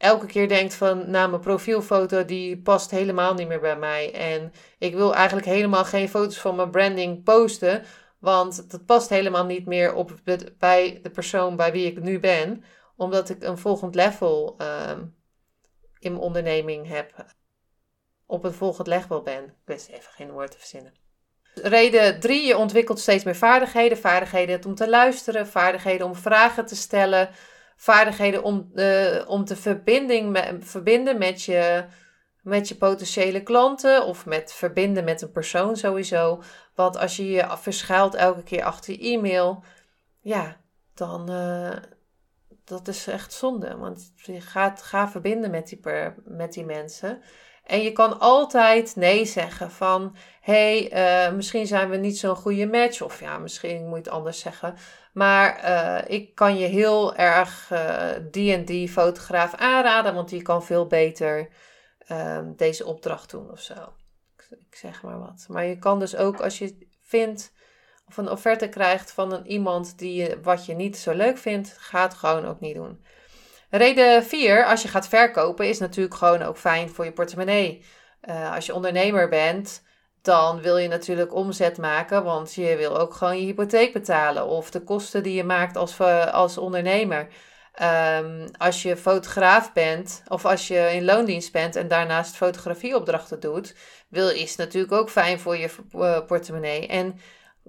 elke 0.00 0.26
keer 0.26 0.48
denkt 0.48 0.74
van, 0.74 1.10
nou, 1.10 1.30
mijn 1.30 1.42
profielfoto 1.42 2.24
die 2.24 2.58
past 2.58 2.90
helemaal 2.90 3.34
niet 3.34 3.48
meer 3.48 3.60
bij 3.60 3.76
mij. 3.76 4.14
En 4.14 4.52
ik 4.78 4.94
wil 4.94 5.14
eigenlijk 5.14 5.46
helemaal 5.46 5.84
geen 5.84 6.08
foto's 6.08 6.38
van 6.38 6.56
mijn 6.56 6.70
branding 6.70 7.22
posten, 7.24 7.84
want 8.18 8.70
dat 8.70 8.86
past 8.86 9.08
helemaal 9.08 9.44
niet 9.44 9.66
meer 9.66 9.94
op 9.94 10.14
bij 10.58 10.98
de 11.02 11.10
persoon 11.10 11.56
bij 11.56 11.72
wie 11.72 11.86
ik 11.86 12.00
nu 12.00 12.20
ben, 12.20 12.64
omdat 12.96 13.28
ik 13.28 13.42
een 13.42 13.58
volgend 13.58 13.94
level 13.94 14.56
uh, 14.60 14.90
in 15.98 16.12
mijn 16.12 16.24
onderneming 16.24 16.88
heb. 16.88 17.26
Op 18.26 18.44
een 18.44 18.54
volgend 18.54 18.86
level 18.86 19.22
ben. 19.22 19.44
Ik 19.44 19.54
wist 19.64 19.88
even 19.88 20.12
geen 20.12 20.30
woord 20.30 20.50
te 20.50 20.58
verzinnen. 20.58 20.94
Reden 21.54 22.20
3, 22.20 22.46
je 22.46 22.56
ontwikkelt 22.56 22.98
steeds 22.98 23.24
meer 23.24 23.36
vaardigheden. 23.36 23.98
Vaardigheden 23.98 24.64
om 24.64 24.74
te 24.74 24.88
luisteren, 24.88 25.46
vaardigheden 25.46 26.06
om 26.06 26.14
vragen 26.14 26.66
te 26.66 26.76
stellen, 26.76 27.28
vaardigheden 27.80 28.42
om, 28.42 28.70
uh, 28.74 29.22
om 29.26 29.44
te 29.44 29.56
verbinding 29.56 30.38
verbinden 30.60 31.18
met 31.18 31.42
je, 31.42 31.84
met 32.42 32.68
je 32.68 32.76
potentiële 32.76 33.42
klanten 33.42 34.04
of 34.04 34.26
met 34.26 34.52
verbinden 34.52 35.04
met 35.04 35.22
een 35.22 35.30
persoon 35.30 35.76
sowieso. 35.76 36.42
Want 36.74 36.98
als 36.98 37.16
je 37.16 37.30
je 37.30 37.46
verschuilt 37.48 38.14
elke 38.14 38.42
keer 38.42 38.64
achter 38.64 38.92
je 38.92 38.98
e-mail, 38.98 39.64
ja, 40.20 40.56
dan 40.94 41.30
uh, 41.30 41.76
dat 42.64 42.88
is 42.88 43.06
echt 43.06 43.32
zonde. 43.32 43.76
Want 43.76 44.12
je 44.16 44.40
gaat 44.40 44.82
ga 44.82 45.08
verbinden 45.08 45.50
met 45.50 45.68
die, 45.68 45.78
per, 45.78 46.14
met 46.24 46.52
die 46.52 46.64
mensen. 46.64 47.22
En 47.64 47.82
je 47.82 47.92
kan 47.92 48.18
altijd 48.18 48.96
nee 48.96 49.24
zeggen 49.24 49.70
van, 49.70 50.16
hé, 50.40 50.88
hey, 50.88 51.28
uh, 51.28 51.36
misschien 51.36 51.66
zijn 51.66 51.90
we 51.90 51.96
niet 51.96 52.18
zo'n 52.18 52.36
goede 52.36 52.66
match. 52.66 53.02
Of 53.02 53.20
ja, 53.20 53.38
misschien 53.38 53.86
moet 53.86 53.96
je 53.96 54.02
het 54.02 54.08
anders 54.08 54.40
zeggen. 54.40 54.74
Maar 55.12 55.64
uh, 55.64 56.16
ik 56.16 56.34
kan 56.34 56.58
je 56.58 56.66
heel 56.66 57.14
erg 57.14 57.70
uh, 57.72 58.10
die 58.30 58.54
en 58.54 58.64
die 58.64 58.88
fotograaf 58.88 59.54
aanraden, 59.54 60.14
want 60.14 60.28
die 60.28 60.42
kan 60.42 60.64
veel 60.64 60.86
beter 60.86 61.48
ehm, 61.98 62.52
deze 62.56 62.86
opdracht 62.86 63.30
doen 63.30 63.50
of 63.50 63.60
zo. 63.60 63.92
Ik, 64.50 64.76
zeg 64.76 65.02
maar 65.02 65.18
wat. 65.18 65.46
Maar 65.48 65.64
je 65.64 65.78
kan 65.78 65.98
dus 65.98 66.16
ook 66.16 66.40
als 66.40 66.58
je 66.58 66.88
vindt 67.02 67.52
of 68.06 68.16
een 68.16 68.30
offerte 68.30 68.68
krijgt 68.68 69.12
van 69.12 69.32
een, 69.32 69.46
iemand 69.46 69.98
die 69.98 70.36
wat 70.42 70.66
je 70.66 70.74
niet 70.74 70.98
zo 70.98 71.12
leuk 71.12 71.38
vindt, 71.38 71.74
ga 71.78 72.02
het 72.02 72.14
gewoon 72.14 72.46
ook 72.46 72.60
niet 72.60 72.74
doen. 72.74 73.04
Reden 73.70 74.24
4, 74.24 74.64
als 74.64 74.82
je 74.82 74.88
gaat 74.88 75.08
verkopen, 75.08 75.68
is 75.68 75.78
natuurlijk 75.78 76.14
gewoon 76.14 76.42
ook 76.42 76.56
fijn 76.56 76.90
voor 76.90 77.04
je 77.04 77.12
portemonnee. 77.12 77.84
Uh, 78.28 78.54
als 78.54 78.66
je 78.66 78.74
ondernemer 78.74 79.28
bent, 79.28 79.82
dan 80.22 80.60
wil 80.60 80.76
je 80.76 80.88
natuurlijk 80.88 81.34
omzet 81.34 81.78
maken, 81.78 82.24
want 82.24 82.54
je 82.54 82.76
wil 82.76 82.98
ook 82.98 83.14
gewoon 83.14 83.38
je 83.38 83.44
hypotheek 83.44 83.92
betalen 83.92 84.46
of 84.46 84.70
de 84.70 84.80
kosten 84.80 85.22
die 85.22 85.34
je 85.34 85.44
maakt 85.44 85.76
als, 85.76 85.98
eh, 85.98 86.32
als 86.32 86.58
ondernemer. 86.58 87.28
Um, 87.82 88.50
als 88.58 88.82
je 88.82 88.96
fotograaf 88.96 89.72
bent 89.72 90.22
of 90.28 90.44
als 90.44 90.68
je 90.68 90.90
in 90.92 91.04
loondienst 91.04 91.52
bent 91.52 91.76
en 91.76 91.88
daarnaast 91.88 92.36
fotografieopdrachten 92.36 93.40
doet, 93.40 93.74
wil, 94.08 94.28
is 94.28 94.56
natuurlijk 94.56 94.92
ook 94.92 95.10
fijn 95.10 95.40
voor 95.40 95.56
je 95.56 95.70
uh, 95.96 96.26
portemonnee. 96.26 96.86
En 96.86 97.20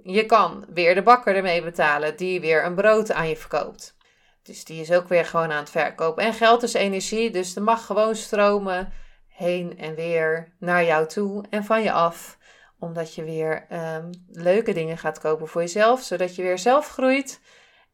je 0.03 0.25
kan 0.25 0.65
weer 0.74 0.96
de 0.96 1.01
bakker 1.01 1.36
ermee 1.36 1.62
betalen 1.62 2.17
die 2.17 2.41
weer 2.41 2.65
een 2.65 2.75
brood 2.75 3.12
aan 3.12 3.27
je 3.27 3.38
verkoopt. 3.38 3.96
Dus 4.43 4.65
die 4.65 4.81
is 4.81 4.91
ook 4.91 5.08
weer 5.08 5.25
gewoon 5.25 5.51
aan 5.51 5.60
het 5.60 5.70
verkopen. 5.70 6.24
En 6.24 6.34
geld 6.34 6.63
is 6.63 6.74
energie, 6.74 7.29
dus 7.29 7.55
er 7.55 7.63
mag 7.63 7.86
gewoon 7.86 8.15
stromen 8.15 8.93
heen 9.27 9.77
en 9.77 9.96
weer 9.96 10.53
naar 10.60 10.84
jou 10.86 11.08
toe 11.08 11.46
en 11.50 11.63
van 11.63 11.84
je 11.84 11.91
af. 11.91 12.38
Omdat 12.81 13.15
je 13.15 13.23
weer 13.23 13.65
um, 13.71 14.09
leuke 14.27 14.73
dingen 14.73 14.97
gaat 14.97 15.19
kopen 15.19 15.47
voor 15.47 15.61
jezelf, 15.61 16.01
zodat 16.01 16.35
je 16.35 16.41
weer 16.41 16.59
zelf 16.59 16.88
groeit 16.88 17.39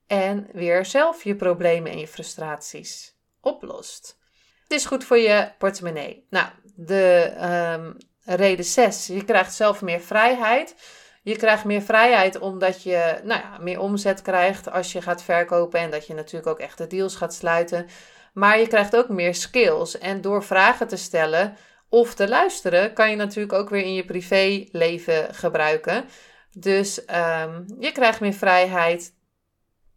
en 0.07 0.47
weer 0.51 0.85
zelf 0.85 1.23
je 1.23 1.35
problemen 1.35 1.91
en 1.91 1.99
je 1.99 2.07
frustraties 2.07 3.15
oplost. 3.41 4.19
Het 4.63 4.71
is 4.71 4.85
goed 4.85 5.03
voor 5.03 5.17
je 5.17 5.51
portemonnee. 5.57 6.25
Nou, 6.29 6.47
de 6.75 7.33
um, 7.77 7.97
reden 8.35 8.65
6. 8.65 9.07
Je 9.07 9.23
krijgt 9.23 9.53
zelf 9.53 9.81
meer 9.81 9.99
vrijheid. 9.99 10.75
Je 11.23 11.35
krijgt 11.35 11.65
meer 11.65 11.81
vrijheid 11.81 12.39
omdat 12.39 12.83
je 12.83 13.19
nou 13.23 13.41
ja, 13.41 13.57
meer 13.59 13.79
omzet 13.79 14.21
krijgt 14.21 14.71
als 14.71 14.91
je 14.91 15.01
gaat 15.01 15.23
verkopen 15.23 15.79
en 15.79 15.91
dat 15.91 16.07
je 16.07 16.13
natuurlijk 16.13 16.47
ook 16.47 16.59
echte 16.59 16.87
deals 16.87 17.15
gaat 17.15 17.33
sluiten. 17.33 17.87
Maar 18.33 18.59
je 18.59 18.67
krijgt 18.67 18.95
ook 18.95 19.09
meer 19.09 19.35
skills. 19.35 19.97
En 19.97 20.21
door 20.21 20.43
vragen 20.43 20.87
te 20.87 20.95
stellen 20.95 21.57
of 21.89 22.13
te 22.13 22.27
luisteren, 22.27 22.93
kan 22.93 23.09
je 23.09 23.15
natuurlijk 23.15 23.53
ook 23.53 23.69
weer 23.69 23.83
in 23.83 23.93
je 23.93 24.05
privéleven 24.05 25.33
gebruiken. 25.33 26.05
Dus 26.51 26.99
um, 26.99 27.65
je 27.79 27.91
krijgt 27.91 28.19
meer 28.19 28.33
vrijheid 28.33 29.15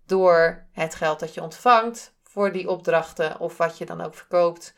door 0.06 0.66
het 0.72 0.94
geld 0.94 1.20
dat 1.20 1.34
je 1.34 1.42
ontvangt 1.42 2.14
voor 2.22 2.52
die 2.52 2.68
opdrachten 2.68 3.40
of 3.40 3.56
wat 3.56 3.78
je 3.78 3.86
dan 3.86 4.00
ook 4.00 4.14
verkoopt. 4.14 4.74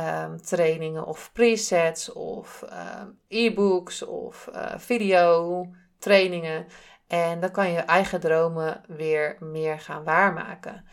Um, 0.00 0.42
trainingen 0.42 1.06
of 1.06 1.32
presets 1.32 2.12
of 2.12 2.64
um, 3.02 3.18
e-books 3.28 4.02
of 4.02 4.48
uh, 4.54 4.72
video 4.76 5.66
trainingen. 5.98 6.66
En 7.08 7.40
dan 7.40 7.50
kan 7.50 7.70
je 7.70 7.78
eigen 7.78 8.20
dromen 8.20 8.82
weer 8.86 9.36
meer 9.40 9.80
gaan 9.80 10.04
waarmaken. 10.04 10.84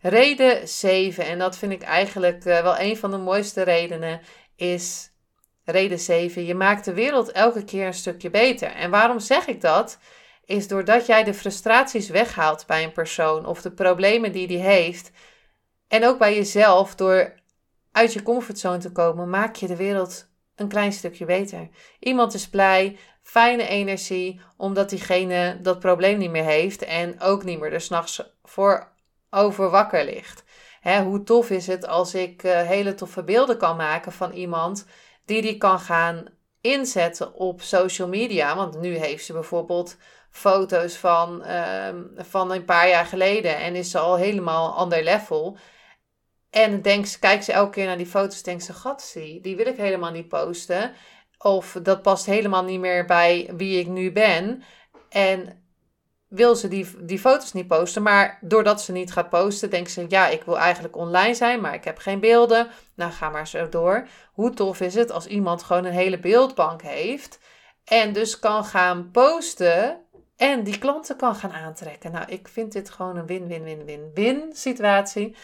Reden 0.00 0.68
7, 0.68 1.24
en 1.24 1.38
dat 1.38 1.56
vind 1.56 1.72
ik 1.72 1.82
eigenlijk 1.82 2.44
uh, 2.44 2.60
wel 2.60 2.78
een 2.78 2.96
van 2.96 3.10
de 3.10 3.16
mooiste 3.16 3.62
redenen, 3.62 4.20
is 4.58 5.10
reden 5.64 5.98
7. 5.98 6.44
Je 6.44 6.54
maakt 6.54 6.84
de 6.84 6.94
wereld 6.94 7.32
elke 7.32 7.64
keer 7.64 7.86
een 7.86 7.94
stukje 7.94 8.30
beter. 8.30 8.70
En 8.70 8.90
waarom 8.90 9.20
zeg 9.20 9.46
ik 9.46 9.60
dat? 9.60 9.98
Is 10.44 10.68
doordat 10.68 11.06
jij 11.06 11.24
de 11.24 11.34
frustraties 11.34 12.08
weghaalt 12.08 12.66
bij 12.66 12.84
een 12.84 12.92
persoon 12.92 13.46
of 13.46 13.62
de 13.62 13.70
problemen 13.70 14.32
die 14.32 14.46
die 14.46 14.58
heeft. 14.58 15.10
En 15.88 16.04
ook 16.04 16.18
bij 16.18 16.34
jezelf 16.34 16.94
door 16.94 17.34
uit 17.92 18.12
je 18.12 18.22
comfortzone 18.22 18.78
te 18.78 18.92
komen, 18.92 19.30
maak 19.30 19.56
je 19.56 19.66
de 19.66 19.76
wereld 19.76 20.28
een 20.54 20.68
klein 20.68 20.92
stukje 20.92 21.24
beter. 21.24 21.68
Iemand 21.98 22.34
is 22.34 22.48
blij, 22.48 22.98
fijne 23.22 23.66
energie, 23.66 24.40
omdat 24.56 24.90
diegene 24.90 25.58
dat 25.62 25.78
probleem 25.78 26.18
niet 26.18 26.30
meer 26.30 26.44
heeft 26.44 26.84
en 26.84 27.20
ook 27.20 27.44
niet 27.44 27.60
meer 27.60 27.72
er 27.72 27.80
s'nachts 27.80 28.22
voor 28.42 28.92
over 29.30 29.70
wakker 29.70 30.04
ligt. 30.04 30.44
Hoe 30.96 31.22
tof 31.22 31.50
is 31.50 31.66
het 31.66 31.86
als 31.86 32.14
ik 32.14 32.42
uh, 32.42 32.60
hele 32.60 32.94
toffe 32.94 33.24
beelden 33.24 33.58
kan 33.58 33.76
maken 33.76 34.12
van 34.12 34.32
iemand 34.32 34.86
die 35.24 35.42
die 35.42 35.56
kan 35.56 35.80
gaan 35.80 36.24
inzetten 36.60 37.34
op 37.34 37.62
social 37.62 38.08
media. 38.08 38.56
Want 38.56 38.80
nu 38.80 38.96
heeft 38.96 39.24
ze 39.24 39.32
bijvoorbeeld 39.32 39.96
foto's 40.30 40.96
van, 40.96 41.42
uh, 41.46 41.88
van 42.16 42.52
een 42.52 42.64
paar 42.64 42.88
jaar 42.88 43.06
geleden 43.06 43.56
en 43.56 43.74
is 43.74 43.90
ze 43.90 43.98
al 43.98 44.16
helemaal 44.16 44.74
ander 44.74 45.02
level. 45.02 45.58
En 46.50 46.82
denk, 46.82 47.06
kijk 47.20 47.42
ze 47.42 47.52
elke 47.52 47.70
keer 47.70 47.86
naar 47.86 47.96
die 47.96 48.06
foto's, 48.06 48.42
denkt 48.42 48.64
ze, 48.64 48.72
gatsie, 48.72 49.40
die 49.40 49.56
wil 49.56 49.66
ik 49.66 49.76
helemaal 49.76 50.10
niet 50.10 50.28
posten. 50.28 50.92
Of 51.38 51.78
dat 51.82 52.02
past 52.02 52.26
helemaal 52.26 52.64
niet 52.64 52.80
meer 52.80 53.04
bij 53.04 53.50
wie 53.56 53.80
ik 53.80 53.86
nu 53.86 54.12
ben. 54.12 54.62
En 55.08 55.57
wil 56.28 56.56
ze 56.56 56.68
die, 56.68 56.86
die 57.00 57.18
foto's 57.18 57.52
niet 57.52 57.66
posten. 57.66 58.02
Maar 58.02 58.38
doordat 58.40 58.82
ze 58.82 58.92
niet 58.92 59.12
gaat 59.12 59.28
posten, 59.28 59.70
denkt 59.70 59.90
ze: 59.90 60.04
ja, 60.08 60.28
ik 60.28 60.42
wil 60.42 60.58
eigenlijk 60.58 60.96
online 60.96 61.34
zijn, 61.34 61.60
maar 61.60 61.74
ik 61.74 61.84
heb 61.84 61.98
geen 61.98 62.20
beelden. 62.20 62.68
Nou, 62.94 63.12
ga 63.12 63.28
maar 63.28 63.48
zo 63.48 63.68
door. 63.68 64.06
Hoe 64.32 64.50
tof 64.50 64.80
is 64.80 64.94
het 64.94 65.10
als 65.10 65.26
iemand 65.26 65.62
gewoon 65.62 65.84
een 65.84 65.92
hele 65.92 66.18
beeldbank 66.18 66.82
heeft. 66.82 67.38
En 67.84 68.12
dus 68.12 68.38
kan 68.38 68.64
gaan 68.64 69.10
posten. 69.10 70.00
En 70.36 70.64
die 70.64 70.78
klanten 70.78 71.16
kan 71.16 71.34
gaan 71.34 71.52
aantrekken. 71.52 72.12
Nou, 72.12 72.24
ik 72.28 72.48
vind 72.48 72.72
dit 72.72 72.90
gewoon 72.90 73.16
een 73.16 73.26
win-win-win-win-win 73.26 74.50
situatie. 74.52 75.36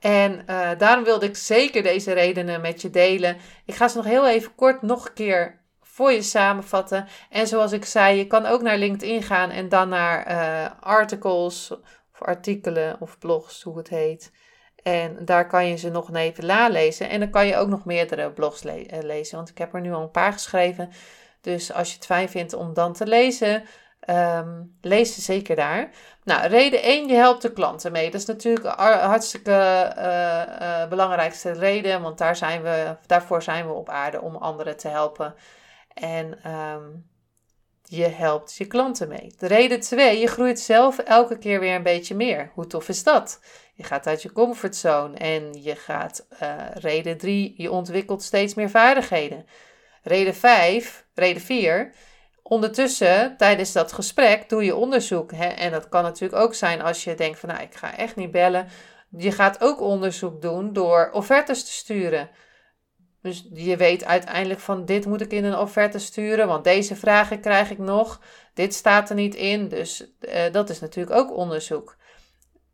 En 0.00 0.44
uh, 0.50 0.70
daarom 0.78 1.04
wilde 1.04 1.26
ik 1.26 1.36
zeker 1.36 1.82
deze 1.82 2.12
redenen 2.12 2.60
met 2.60 2.82
je 2.82 2.90
delen. 2.90 3.36
Ik 3.66 3.74
ga 3.74 3.88
ze 3.88 3.96
nog 3.96 4.06
heel 4.06 4.28
even 4.28 4.54
kort 4.54 4.82
nog 4.82 5.06
een 5.06 5.12
keer 5.12 5.61
voor 5.92 6.12
je 6.12 6.22
samenvatten. 6.22 7.06
En 7.30 7.46
zoals 7.46 7.72
ik 7.72 7.84
zei, 7.84 8.16
je 8.16 8.26
kan 8.26 8.46
ook 8.46 8.62
naar 8.62 8.76
LinkedIn 8.76 9.22
gaan 9.22 9.50
en 9.50 9.68
dan 9.68 9.88
naar 9.88 10.30
uh, 10.30 10.70
articles 10.80 11.70
of 12.12 12.22
artikelen 12.22 12.96
of 13.00 13.18
blogs, 13.18 13.62
hoe 13.62 13.76
het 13.76 13.88
heet. 13.88 14.32
En 14.82 15.24
daar 15.24 15.46
kan 15.46 15.66
je 15.66 15.76
ze 15.76 15.90
nog 15.90 16.14
even 16.14 16.46
nalezen. 16.46 17.08
En 17.08 17.20
dan 17.20 17.30
kan 17.30 17.46
je 17.46 17.56
ook 17.56 17.68
nog 17.68 17.84
meerdere 17.84 18.30
blogs 18.30 18.62
le 18.62 18.92
uh, 18.92 19.02
lezen, 19.02 19.36
want 19.36 19.48
ik 19.48 19.58
heb 19.58 19.74
er 19.74 19.80
nu 19.80 19.92
al 19.92 20.02
een 20.02 20.10
paar 20.10 20.32
geschreven. 20.32 20.90
Dus 21.40 21.72
als 21.72 21.88
je 21.88 21.94
het 21.94 22.06
fijn 22.06 22.28
vindt 22.28 22.52
om 22.52 22.74
dan 22.74 22.92
te 22.92 23.06
lezen, 23.06 23.64
Um, 24.10 24.76
lees 24.80 25.14
ze 25.14 25.20
zeker 25.20 25.56
daar. 25.56 25.90
Nou, 26.24 26.48
reden 26.48 26.82
1, 26.82 27.08
je 27.08 27.14
helpt 27.14 27.42
de 27.42 27.52
klanten 27.52 27.92
mee. 27.92 28.10
Dat 28.10 28.20
is 28.20 28.26
natuurlijk 28.26 28.66
hartstikke 28.76 29.92
uh, 29.98 30.88
belangrijkste 30.88 31.52
reden, 31.52 32.02
want 32.02 32.18
daar 32.18 32.36
zijn 32.36 32.62
we, 32.62 32.96
daarvoor 33.06 33.42
zijn 33.42 33.66
we 33.66 33.72
op 33.72 33.88
aarde 33.88 34.20
om 34.20 34.36
anderen 34.36 34.76
te 34.76 34.88
helpen. 34.88 35.34
En 35.94 36.52
um, 36.52 37.10
je 37.82 38.04
helpt 38.04 38.56
je 38.56 38.66
klanten 38.66 39.08
mee. 39.08 39.34
De 39.38 39.46
reden 39.46 39.80
2, 39.80 40.18
je 40.18 40.26
groeit 40.26 40.60
zelf 40.60 40.98
elke 40.98 41.38
keer 41.38 41.60
weer 41.60 41.74
een 41.74 41.82
beetje 41.82 42.14
meer. 42.14 42.50
Hoe 42.54 42.66
tof 42.66 42.88
is 42.88 43.02
dat? 43.02 43.40
Je 43.74 43.82
gaat 43.82 44.06
uit 44.06 44.22
je 44.22 44.32
comfortzone 44.32 45.16
en 45.16 45.62
je 45.62 45.76
gaat, 45.76 46.26
uh, 46.42 46.56
reden 46.74 47.18
3, 47.18 47.54
je 47.56 47.70
ontwikkelt 47.70 48.22
steeds 48.22 48.54
meer 48.54 48.70
vaardigheden. 48.70 49.46
Reden 50.02 50.34
5, 50.34 51.06
reden 51.14 51.42
4 51.42 51.92
Ondertussen, 52.42 53.36
tijdens 53.36 53.72
dat 53.72 53.92
gesprek, 53.92 54.48
doe 54.48 54.64
je 54.64 54.76
onderzoek. 54.76 55.32
Hè? 55.32 55.46
En 55.46 55.70
dat 55.70 55.88
kan 55.88 56.02
natuurlijk 56.02 56.42
ook 56.42 56.54
zijn 56.54 56.82
als 56.82 57.04
je 57.04 57.14
denkt 57.14 57.38
van, 57.38 57.48
nou, 57.48 57.62
ik 57.62 57.74
ga 57.74 57.96
echt 57.96 58.16
niet 58.16 58.30
bellen. 58.30 58.68
Je 59.16 59.32
gaat 59.32 59.60
ook 59.60 59.80
onderzoek 59.80 60.42
doen 60.42 60.72
door 60.72 61.10
offertes 61.12 61.64
te 61.64 61.70
sturen. 61.70 62.30
Dus 63.22 63.48
je 63.52 63.76
weet 63.76 64.04
uiteindelijk 64.04 64.60
van, 64.60 64.84
dit 64.84 65.06
moet 65.06 65.20
ik 65.20 65.32
in 65.32 65.44
een 65.44 65.58
offerte 65.58 65.98
sturen, 65.98 66.46
want 66.46 66.64
deze 66.64 66.96
vragen 66.96 67.40
krijg 67.40 67.70
ik 67.70 67.78
nog. 67.78 68.20
Dit 68.54 68.74
staat 68.74 69.08
er 69.08 69.14
niet 69.14 69.34
in, 69.34 69.68
dus 69.68 70.04
uh, 70.20 70.34
dat 70.52 70.70
is 70.70 70.80
natuurlijk 70.80 71.16
ook 71.16 71.36
onderzoek. 71.36 71.96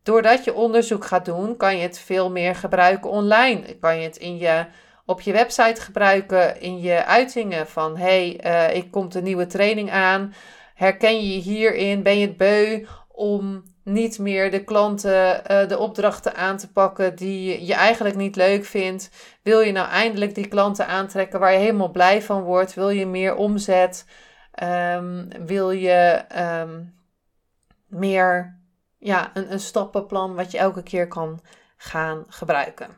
Doordat 0.03 0.45
je 0.45 0.55
onderzoek 0.55 1.05
gaat 1.05 1.25
doen, 1.25 1.57
kan 1.57 1.77
je 1.77 1.83
het 1.83 1.99
veel 1.99 2.31
meer 2.31 2.55
gebruiken 2.55 3.11
online. 3.11 3.79
Kan 3.81 3.97
je 3.97 4.03
het 4.03 4.17
in 4.17 4.39
je 4.39 4.67
op 5.07 5.21
je 5.21 5.33
website 5.33 5.81
gebruiken 5.81 6.61
in 6.61 6.81
je 6.81 7.05
uitingen 7.05 7.67
van 7.67 7.97
hey, 7.97 8.41
uh, 8.45 8.77
ik 8.77 8.91
komt 8.91 9.15
een 9.15 9.23
nieuwe 9.23 9.47
training 9.47 9.91
aan. 9.91 10.35
Herken 10.75 11.17
je 11.17 11.35
je 11.35 11.41
hierin? 11.41 12.03
Ben 12.03 12.19
je 12.19 12.27
het 12.27 12.37
beu 12.37 12.87
om 13.09 13.63
niet 13.89 14.19
meer 14.19 14.51
de 14.51 14.65
klanten 14.65 15.43
uh, 15.51 15.69
de 15.69 15.79
opdrachten 15.79 16.35
aan 16.35 16.57
te 16.57 16.73
pakken 16.73 17.17
die 17.17 17.67
je 17.67 17.75
eigenlijk 17.75 18.17
niet 18.17 18.37
leuk 18.37 18.65
vindt? 18.65 19.11
Wil 19.43 19.61
je 19.61 19.73
nou 19.73 19.89
eindelijk 19.89 20.35
die 20.35 20.49
klanten 20.49 20.87
aantrekken 20.87 21.41
waar 21.41 21.53
je 21.53 21.59
helemaal 21.59 21.91
blij 21.91 22.23
van 22.23 22.43
wordt? 22.43 22.75
Wil 22.75 22.91
je 22.91 23.07
meer 23.07 23.35
omzet? 23.35 24.07
Um, 24.63 25.29
wil 25.47 25.71
je 25.71 26.25
um, 26.61 26.95
meer 27.87 28.59
ja, 28.99 29.31
een, 29.35 29.53
een 29.53 29.61
stappenplan 29.61 30.35
wat 30.35 30.51
je 30.51 30.59
elke 30.59 30.83
keer 30.83 31.09
kan 31.09 31.41
gaan 31.77 32.25
gebruiken? 32.29 32.97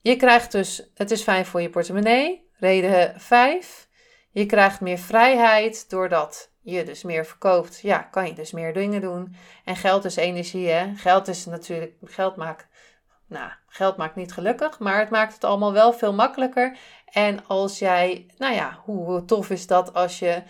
Je 0.00 0.16
krijgt 0.16 0.52
dus, 0.52 0.90
het 0.94 1.10
is 1.10 1.22
fijn 1.22 1.46
voor 1.46 1.60
je 1.60 1.70
portemonnee. 1.70 2.50
Reden 2.58 3.20
5. 3.20 3.88
Je 4.30 4.46
krijgt 4.46 4.80
meer 4.80 4.98
vrijheid 4.98 5.90
doordat 5.90 6.50
je 6.66 6.84
dus 6.84 7.02
meer 7.02 7.26
verkoopt. 7.26 7.80
Ja, 7.80 7.98
kan 7.98 8.26
je 8.26 8.34
dus 8.34 8.52
meer 8.52 8.72
dingen 8.72 9.00
doen. 9.00 9.36
En 9.64 9.76
geld 9.76 10.04
is 10.04 10.16
energie, 10.16 10.68
hè. 10.68 10.94
Geld 10.96 11.28
is 11.28 11.44
natuurlijk, 11.44 11.92
geld 12.04 12.36
maakt, 12.36 12.66
nou, 13.26 13.50
geld 13.68 13.96
maakt 13.96 14.16
niet 14.16 14.32
gelukkig, 14.32 14.78
maar 14.78 14.98
het 14.98 15.10
maakt 15.10 15.34
het 15.34 15.44
allemaal 15.44 15.72
wel 15.72 15.92
veel 15.92 16.12
makkelijker. 16.12 16.76
En 17.12 17.46
als 17.46 17.78
jij, 17.78 18.26
nou 18.38 18.54
ja, 18.54 18.80
hoe 18.84 19.24
tof 19.24 19.50
is 19.50 19.66
dat 19.66 19.94
als 19.94 20.18
je 20.18 20.42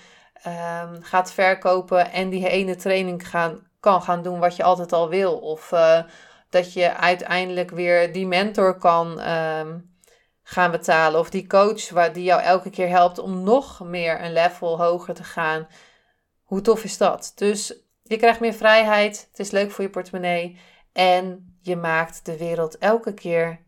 um, 0.47 1.03
gaat 1.03 1.33
verkopen 1.33 2.13
en 2.13 2.29
die 2.29 2.49
ene 2.49 2.77
training 2.77 3.29
gaan, 3.29 3.69
kan 3.81 4.03
gaan 4.03 4.23
doen 4.23 4.39
wat 4.39 4.57
je 4.57 4.63
altijd 4.63 4.93
al 4.93 5.09
wil. 5.09 5.39
Of 5.39 5.73
uh, 5.73 6.03
dat 6.51 6.73
je 6.73 6.97
uiteindelijk 6.97 7.71
weer 7.71 8.13
die 8.13 8.27
mentor 8.27 8.79
kan 8.79 9.31
um, 9.31 9.95
gaan 10.43 10.71
betalen. 10.71 11.21
Of 11.21 11.31
die 11.31 11.47
coach 11.47 11.91
waar, 11.91 12.13
die 12.13 12.25
jou 12.25 12.43
elke 12.43 12.71
keer 12.71 12.89
helpt 12.89 13.19
om 13.19 13.43
nog 13.43 13.81
meer 13.85 14.25
een 14.25 14.33
level 14.33 14.79
hoger 14.79 15.15
te 15.15 15.25
gaan. 15.25 15.67
Hoe 16.47 16.61
tof 16.61 16.85
is 16.85 16.99
dat? 16.99 17.33
Dus 17.35 17.75
je 18.03 18.17
krijgt 18.17 18.41
meer 18.41 18.55
vrijheid. 18.55 19.27
Het 19.31 19.39
is 19.39 19.51
leuk 19.51 19.71
voor 19.71 19.85
je 19.85 19.91
portemonnee. 19.91 20.59
En 20.93 21.57
je 21.61 21.77
maakt 21.77 22.25
de 22.25 22.37
wereld 22.37 22.79
elke 22.79 23.15
keer 23.15 23.61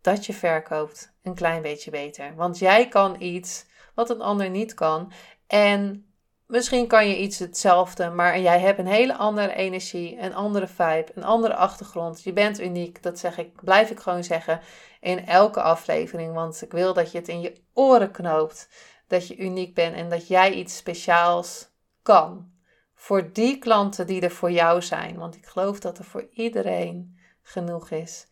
dat 0.00 0.26
je 0.26 0.32
verkoopt 0.32 1.12
een 1.22 1.34
klein 1.34 1.62
beetje 1.62 1.90
beter. 1.90 2.34
Want 2.34 2.58
jij 2.58 2.88
kan 2.88 3.20
iets 3.20 3.66
wat 3.94 4.10
een 4.10 4.20
ander 4.20 4.50
niet 4.50 4.74
kan. 4.74 5.12
En 5.46 6.06
Misschien 6.46 6.86
kan 6.86 7.08
je 7.08 7.18
iets 7.18 7.38
hetzelfde, 7.38 8.10
maar 8.10 8.40
jij 8.40 8.60
hebt 8.60 8.78
een 8.78 8.86
hele 8.86 9.14
andere 9.14 9.54
energie, 9.54 10.18
een 10.18 10.34
andere 10.34 10.66
vibe, 10.66 11.06
een 11.14 11.24
andere 11.24 11.54
achtergrond. 11.54 12.22
Je 12.22 12.32
bent 12.32 12.60
uniek, 12.60 13.02
dat 13.02 13.18
zeg 13.18 13.38
ik, 13.38 13.62
blijf 13.62 13.90
ik 13.90 14.00
gewoon 14.00 14.24
zeggen 14.24 14.60
in 15.00 15.26
elke 15.26 15.62
aflevering, 15.62 16.34
want 16.34 16.62
ik 16.62 16.72
wil 16.72 16.94
dat 16.94 17.12
je 17.12 17.18
het 17.18 17.28
in 17.28 17.40
je 17.40 17.62
oren 17.72 18.10
knoopt, 18.10 18.68
dat 19.06 19.28
je 19.28 19.36
uniek 19.36 19.74
bent 19.74 19.94
en 19.94 20.08
dat 20.08 20.28
jij 20.28 20.52
iets 20.52 20.76
speciaals 20.76 21.68
kan. 22.04 22.52
Voor 22.94 23.32
die 23.32 23.58
klanten 23.58 24.06
die 24.06 24.20
er 24.20 24.30
voor 24.30 24.50
jou 24.50 24.82
zijn, 24.82 25.18
want 25.18 25.36
ik 25.36 25.46
geloof 25.46 25.80
dat 25.80 25.98
er 25.98 26.04
voor 26.04 26.28
iedereen 26.32 27.18
genoeg 27.42 27.90
is. 27.90 28.26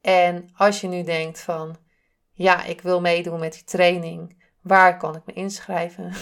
En 0.00 0.48
als 0.56 0.80
je 0.80 0.88
nu 0.88 1.02
denkt 1.02 1.40
van, 1.40 1.76
ja, 2.32 2.64
ik 2.64 2.80
wil 2.80 3.00
meedoen 3.00 3.40
met 3.40 3.52
die 3.52 3.64
training, 3.64 4.42
waar 4.60 4.96
kan 4.96 5.16
ik 5.16 5.22
me 5.26 5.32
inschrijven? 5.32 6.12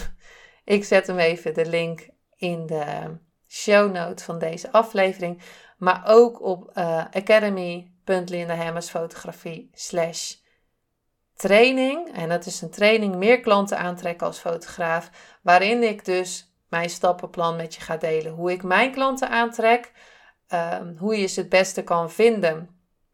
Ik 0.65 0.83
zet 0.83 1.07
hem 1.07 1.17
even 1.17 1.53
de 1.53 1.65
link 1.65 2.09
in 2.35 2.65
de 2.65 3.17
show 3.47 3.91
notes 3.91 4.25
van 4.25 4.39
deze 4.39 4.71
aflevering. 4.71 5.41
Maar 5.77 6.03
ook 6.05 6.41
op 6.41 6.71
uh, 6.73 6.99
eh, 6.99 7.05
academy.lindahemmersfotografie 7.11 9.69
slash 9.73 10.35
training. 11.35 12.13
En 12.13 12.29
dat 12.29 12.45
is 12.45 12.61
een 12.61 12.69
training 12.69 13.15
meer 13.15 13.39
klanten 13.39 13.77
aantrekken 13.77 14.27
als 14.27 14.39
fotograaf. 14.39 15.09
Waarin 15.41 15.83
ik 15.83 16.05
dus 16.05 16.52
mijn 16.73 16.89
stappenplan 16.89 17.55
met 17.55 17.75
je 17.75 17.81
ga 17.81 17.97
delen. 17.97 18.31
Hoe 18.31 18.51
ik 18.51 18.63
mijn 18.63 18.91
klanten 18.91 19.29
aantrek. 19.29 19.91
Um, 20.53 20.95
hoe 20.97 21.17
je 21.17 21.27
ze 21.27 21.39
het 21.39 21.49
beste 21.49 21.83
kan 21.83 22.11
vinden. 22.11 22.69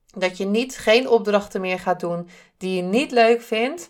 Dat 0.06 0.38
je 0.38 0.46
niet 0.46 0.78
geen 0.78 1.08
opdrachten 1.08 1.62
meer 1.62 1.80
gaat 1.80 2.00
doen 2.00 2.30
die 2.58 2.76
je 2.76 2.82
niet 2.82 3.12
leuk 3.12 3.42
vindt. 3.42 3.90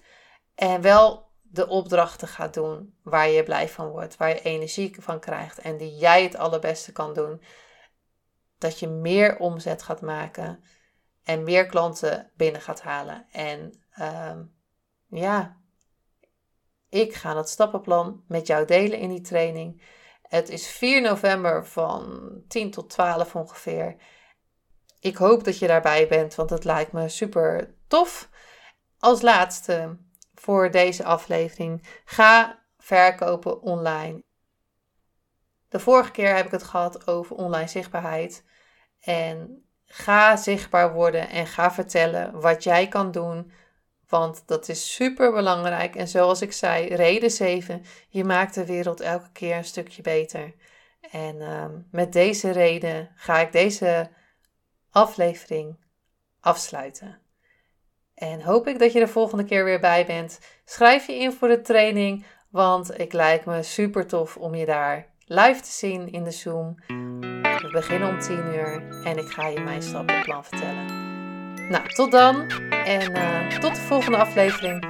En 0.55 0.82
wel 0.82 1.27
de 1.41 1.67
opdrachten 1.67 2.27
gaat 2.27 2.53
doen 2.53 2.97
waar 3.03 3.29
je 3.29 3.43
blij 3.43 3.69
van 3.69 3.88
wordt, 3.88 4.17
waar 4.17 4.29
je 4.29 4.41
energie 4.41 4.95
van 4.99 5.19
krijgt 5.19 5.60
en 5.60 5.77
die 5.77 5.95
jij 5.95 6.23
het 6.23 6.36
allerbeste 6.36 6.91
kan 6.91 7.13
doen. 7.13 7.41
Dat 8.58 8.79
je 8.79 8.88
meer 8.88 9.38
omzet 9.38 9.82
gaat 9.84 10.01
maken 10.01 10.63
en 11.23 11.43
meer 11.43 11.65
klanten 11.65 12.32
binnen 12.36 12.62
gaat 12.62 12.82
halen. 12.82 13.25
En 13.32 13.84
uh, 13.99 14.39
ja, 15.08 15.58
ik 16.89 17.13
ga 17.13 17.34
dat 17.34 17.49
stappenplan 17.49 18.23
met 18.28 18.47
jou 18.47 18.65
delen 18.65 18.99
in 18.99 19.10
die 19.10 19.21
training. 19.21 19.82
Het 20.21 20.49
is 20.49 20.67
4 20.67 21.02
november 21.02 21.65
van 21.65 22.32
10 22.47 22.71
tot 22.71 22.89
12 22.89 23.36
ongeveer. 23.36 23.95
Ik 24.99 25.17
hoop 25.17 25.43
dat 25.43 25.60
je 25.60 25.67
daarbij 25.67 26.08
bent, 26.08 26.36
want 26.36 26.49
het 26.49 26.63
lijkt 26.63 26.91
me 26.91 27.10
super 27.10 27.75
tof. 27.88 28.30
Als 28.99 29.21
laatste 29.21 29.97
voor 30.34 30.71
deze 30.71 31.04
aflevering. 31.04 31.88
Ga 32.06 32.63
verkopen 32.78 33.62
online. 33.62 34.23
De 35.69 35.80
vorige 35.80 36.12
keer 36.12 36.36
heb 36.36 36.45
ik 36.45 36.52
het 36.52 36.63
gehad 36.63 37.08
over 37.08 37.36
online 37.36 37.67
zichtbaarheid. 37.67 38.43
En 38.99 39.63
ga 39.86 40.36
zichtbaar 40.36 40.93
worden 40.93 41.30
en 41.30 41.47
ga 41.47 41.71
vertellen 41.71 42.39
wat 42.41 42.63
jij 42.63 42.88
kan 42.88 43.12
doen. 43.12 43.52
Want 44.10 44.43
dat 44.45 44.69
is 44.69 44.93
super 44.93 45.32
belangrijk. 45.32 45.95
En 45.95 46.08
zoals 46.08 46.41
ik 46.41 46.52
zei, 46.52 46.95
reden 46.95 47.32
7, 47.32 47.84
je 48.10 48.24
maakt 48.24 48.54
de 48.54 48.65
wereld 48.65 49.02
elke 49.02 49.32
keer 49.32 49.56
een 49.56 49.63
stukje 49.63 50.02
beter. 50.02 50.54
En 51.12 51.41
um, 51.41 51.88
met 51.91 52.13
deze 52.13 52.52
reden 52.52 53.12
ga 53.15 53.39
ik 53.39 53.52
deze 53.52 54.10
aflevering 54.91 55.78
afsluiten. 56.39 57.19
En 58.15 58.41
hoop 58.41 58.67
ik 58.67 58.80
dat 58.80 58.93
je 58.93 59.00
er 59.00 59.10
volgende 59.10 59.43
keer 59.43 59.63
weer 59.63 59.80
bij 59.80 60.06
bent. 60.06 60.39
Schrijf 60.65 61.08
je 61.08 61.15
in 61.15 61.32
voor 61.32 61.48
de 61.48 61.62
training, 61.62 62.26
want 62.50 63.00
ik 63.00 63.13
lijkt 63.13 63.45
me 63.45 63.63
super 63.63 64.08
tof 64.08 64.38
om 64.38 64.56
je 64.56 64.65
daar 64.65 65.08
live 65.26 65.62
te 65.62 65.72
zien 65.72 66.12
in 66.12 66.24
de 66.24 66.32
Zoom. 66.32 66.76
We 67.62 67.69
beginnen 67.72 68.10
om 68.10 68.19
10 68.19 68.38
uur 68.38 69.04
en 69.04 69.17
ik 69.17 69.28
ga 69.28 69.48
je 69.48 69.60
mijn 69.60 69.82
stappenplan 69.82 70.45
vertellen. 70.45 71.09
Nou, 71.69 71.88
tot 71.88 72.12
dan 72.12 72.51
en 72.86 73.17
uh, 73.17 73.47
tot 73.47 73.75
de 73.75 73.82
volgende 73.82 74.17
aflevering. 74.17 74.86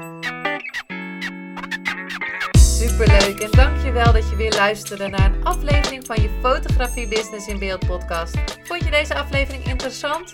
Superleuk 2.58 3.39
en 3.39 3.52
dankjewel 3.52 4.13
dat 4.13 4.30
je 4.30 4.36
weer 4.36 4.54
luisterde 4.54 5.08
naar 5.08 5.34
een 5.34 5.44
aflevering 5.44 6.06
van 6.06 6.22
je 6.22 6.30
Fotografie 6.42 7.08
Business 7.08 7.48
in 7.48 7.60
Beeld 7.60 7.88
podcast. 7.88 8.38
Vond 8.63 8.84
je 8.84 8.92
deze 8.92 9.15
aflevering 9.15 9.65
interessant? 9.65 10.34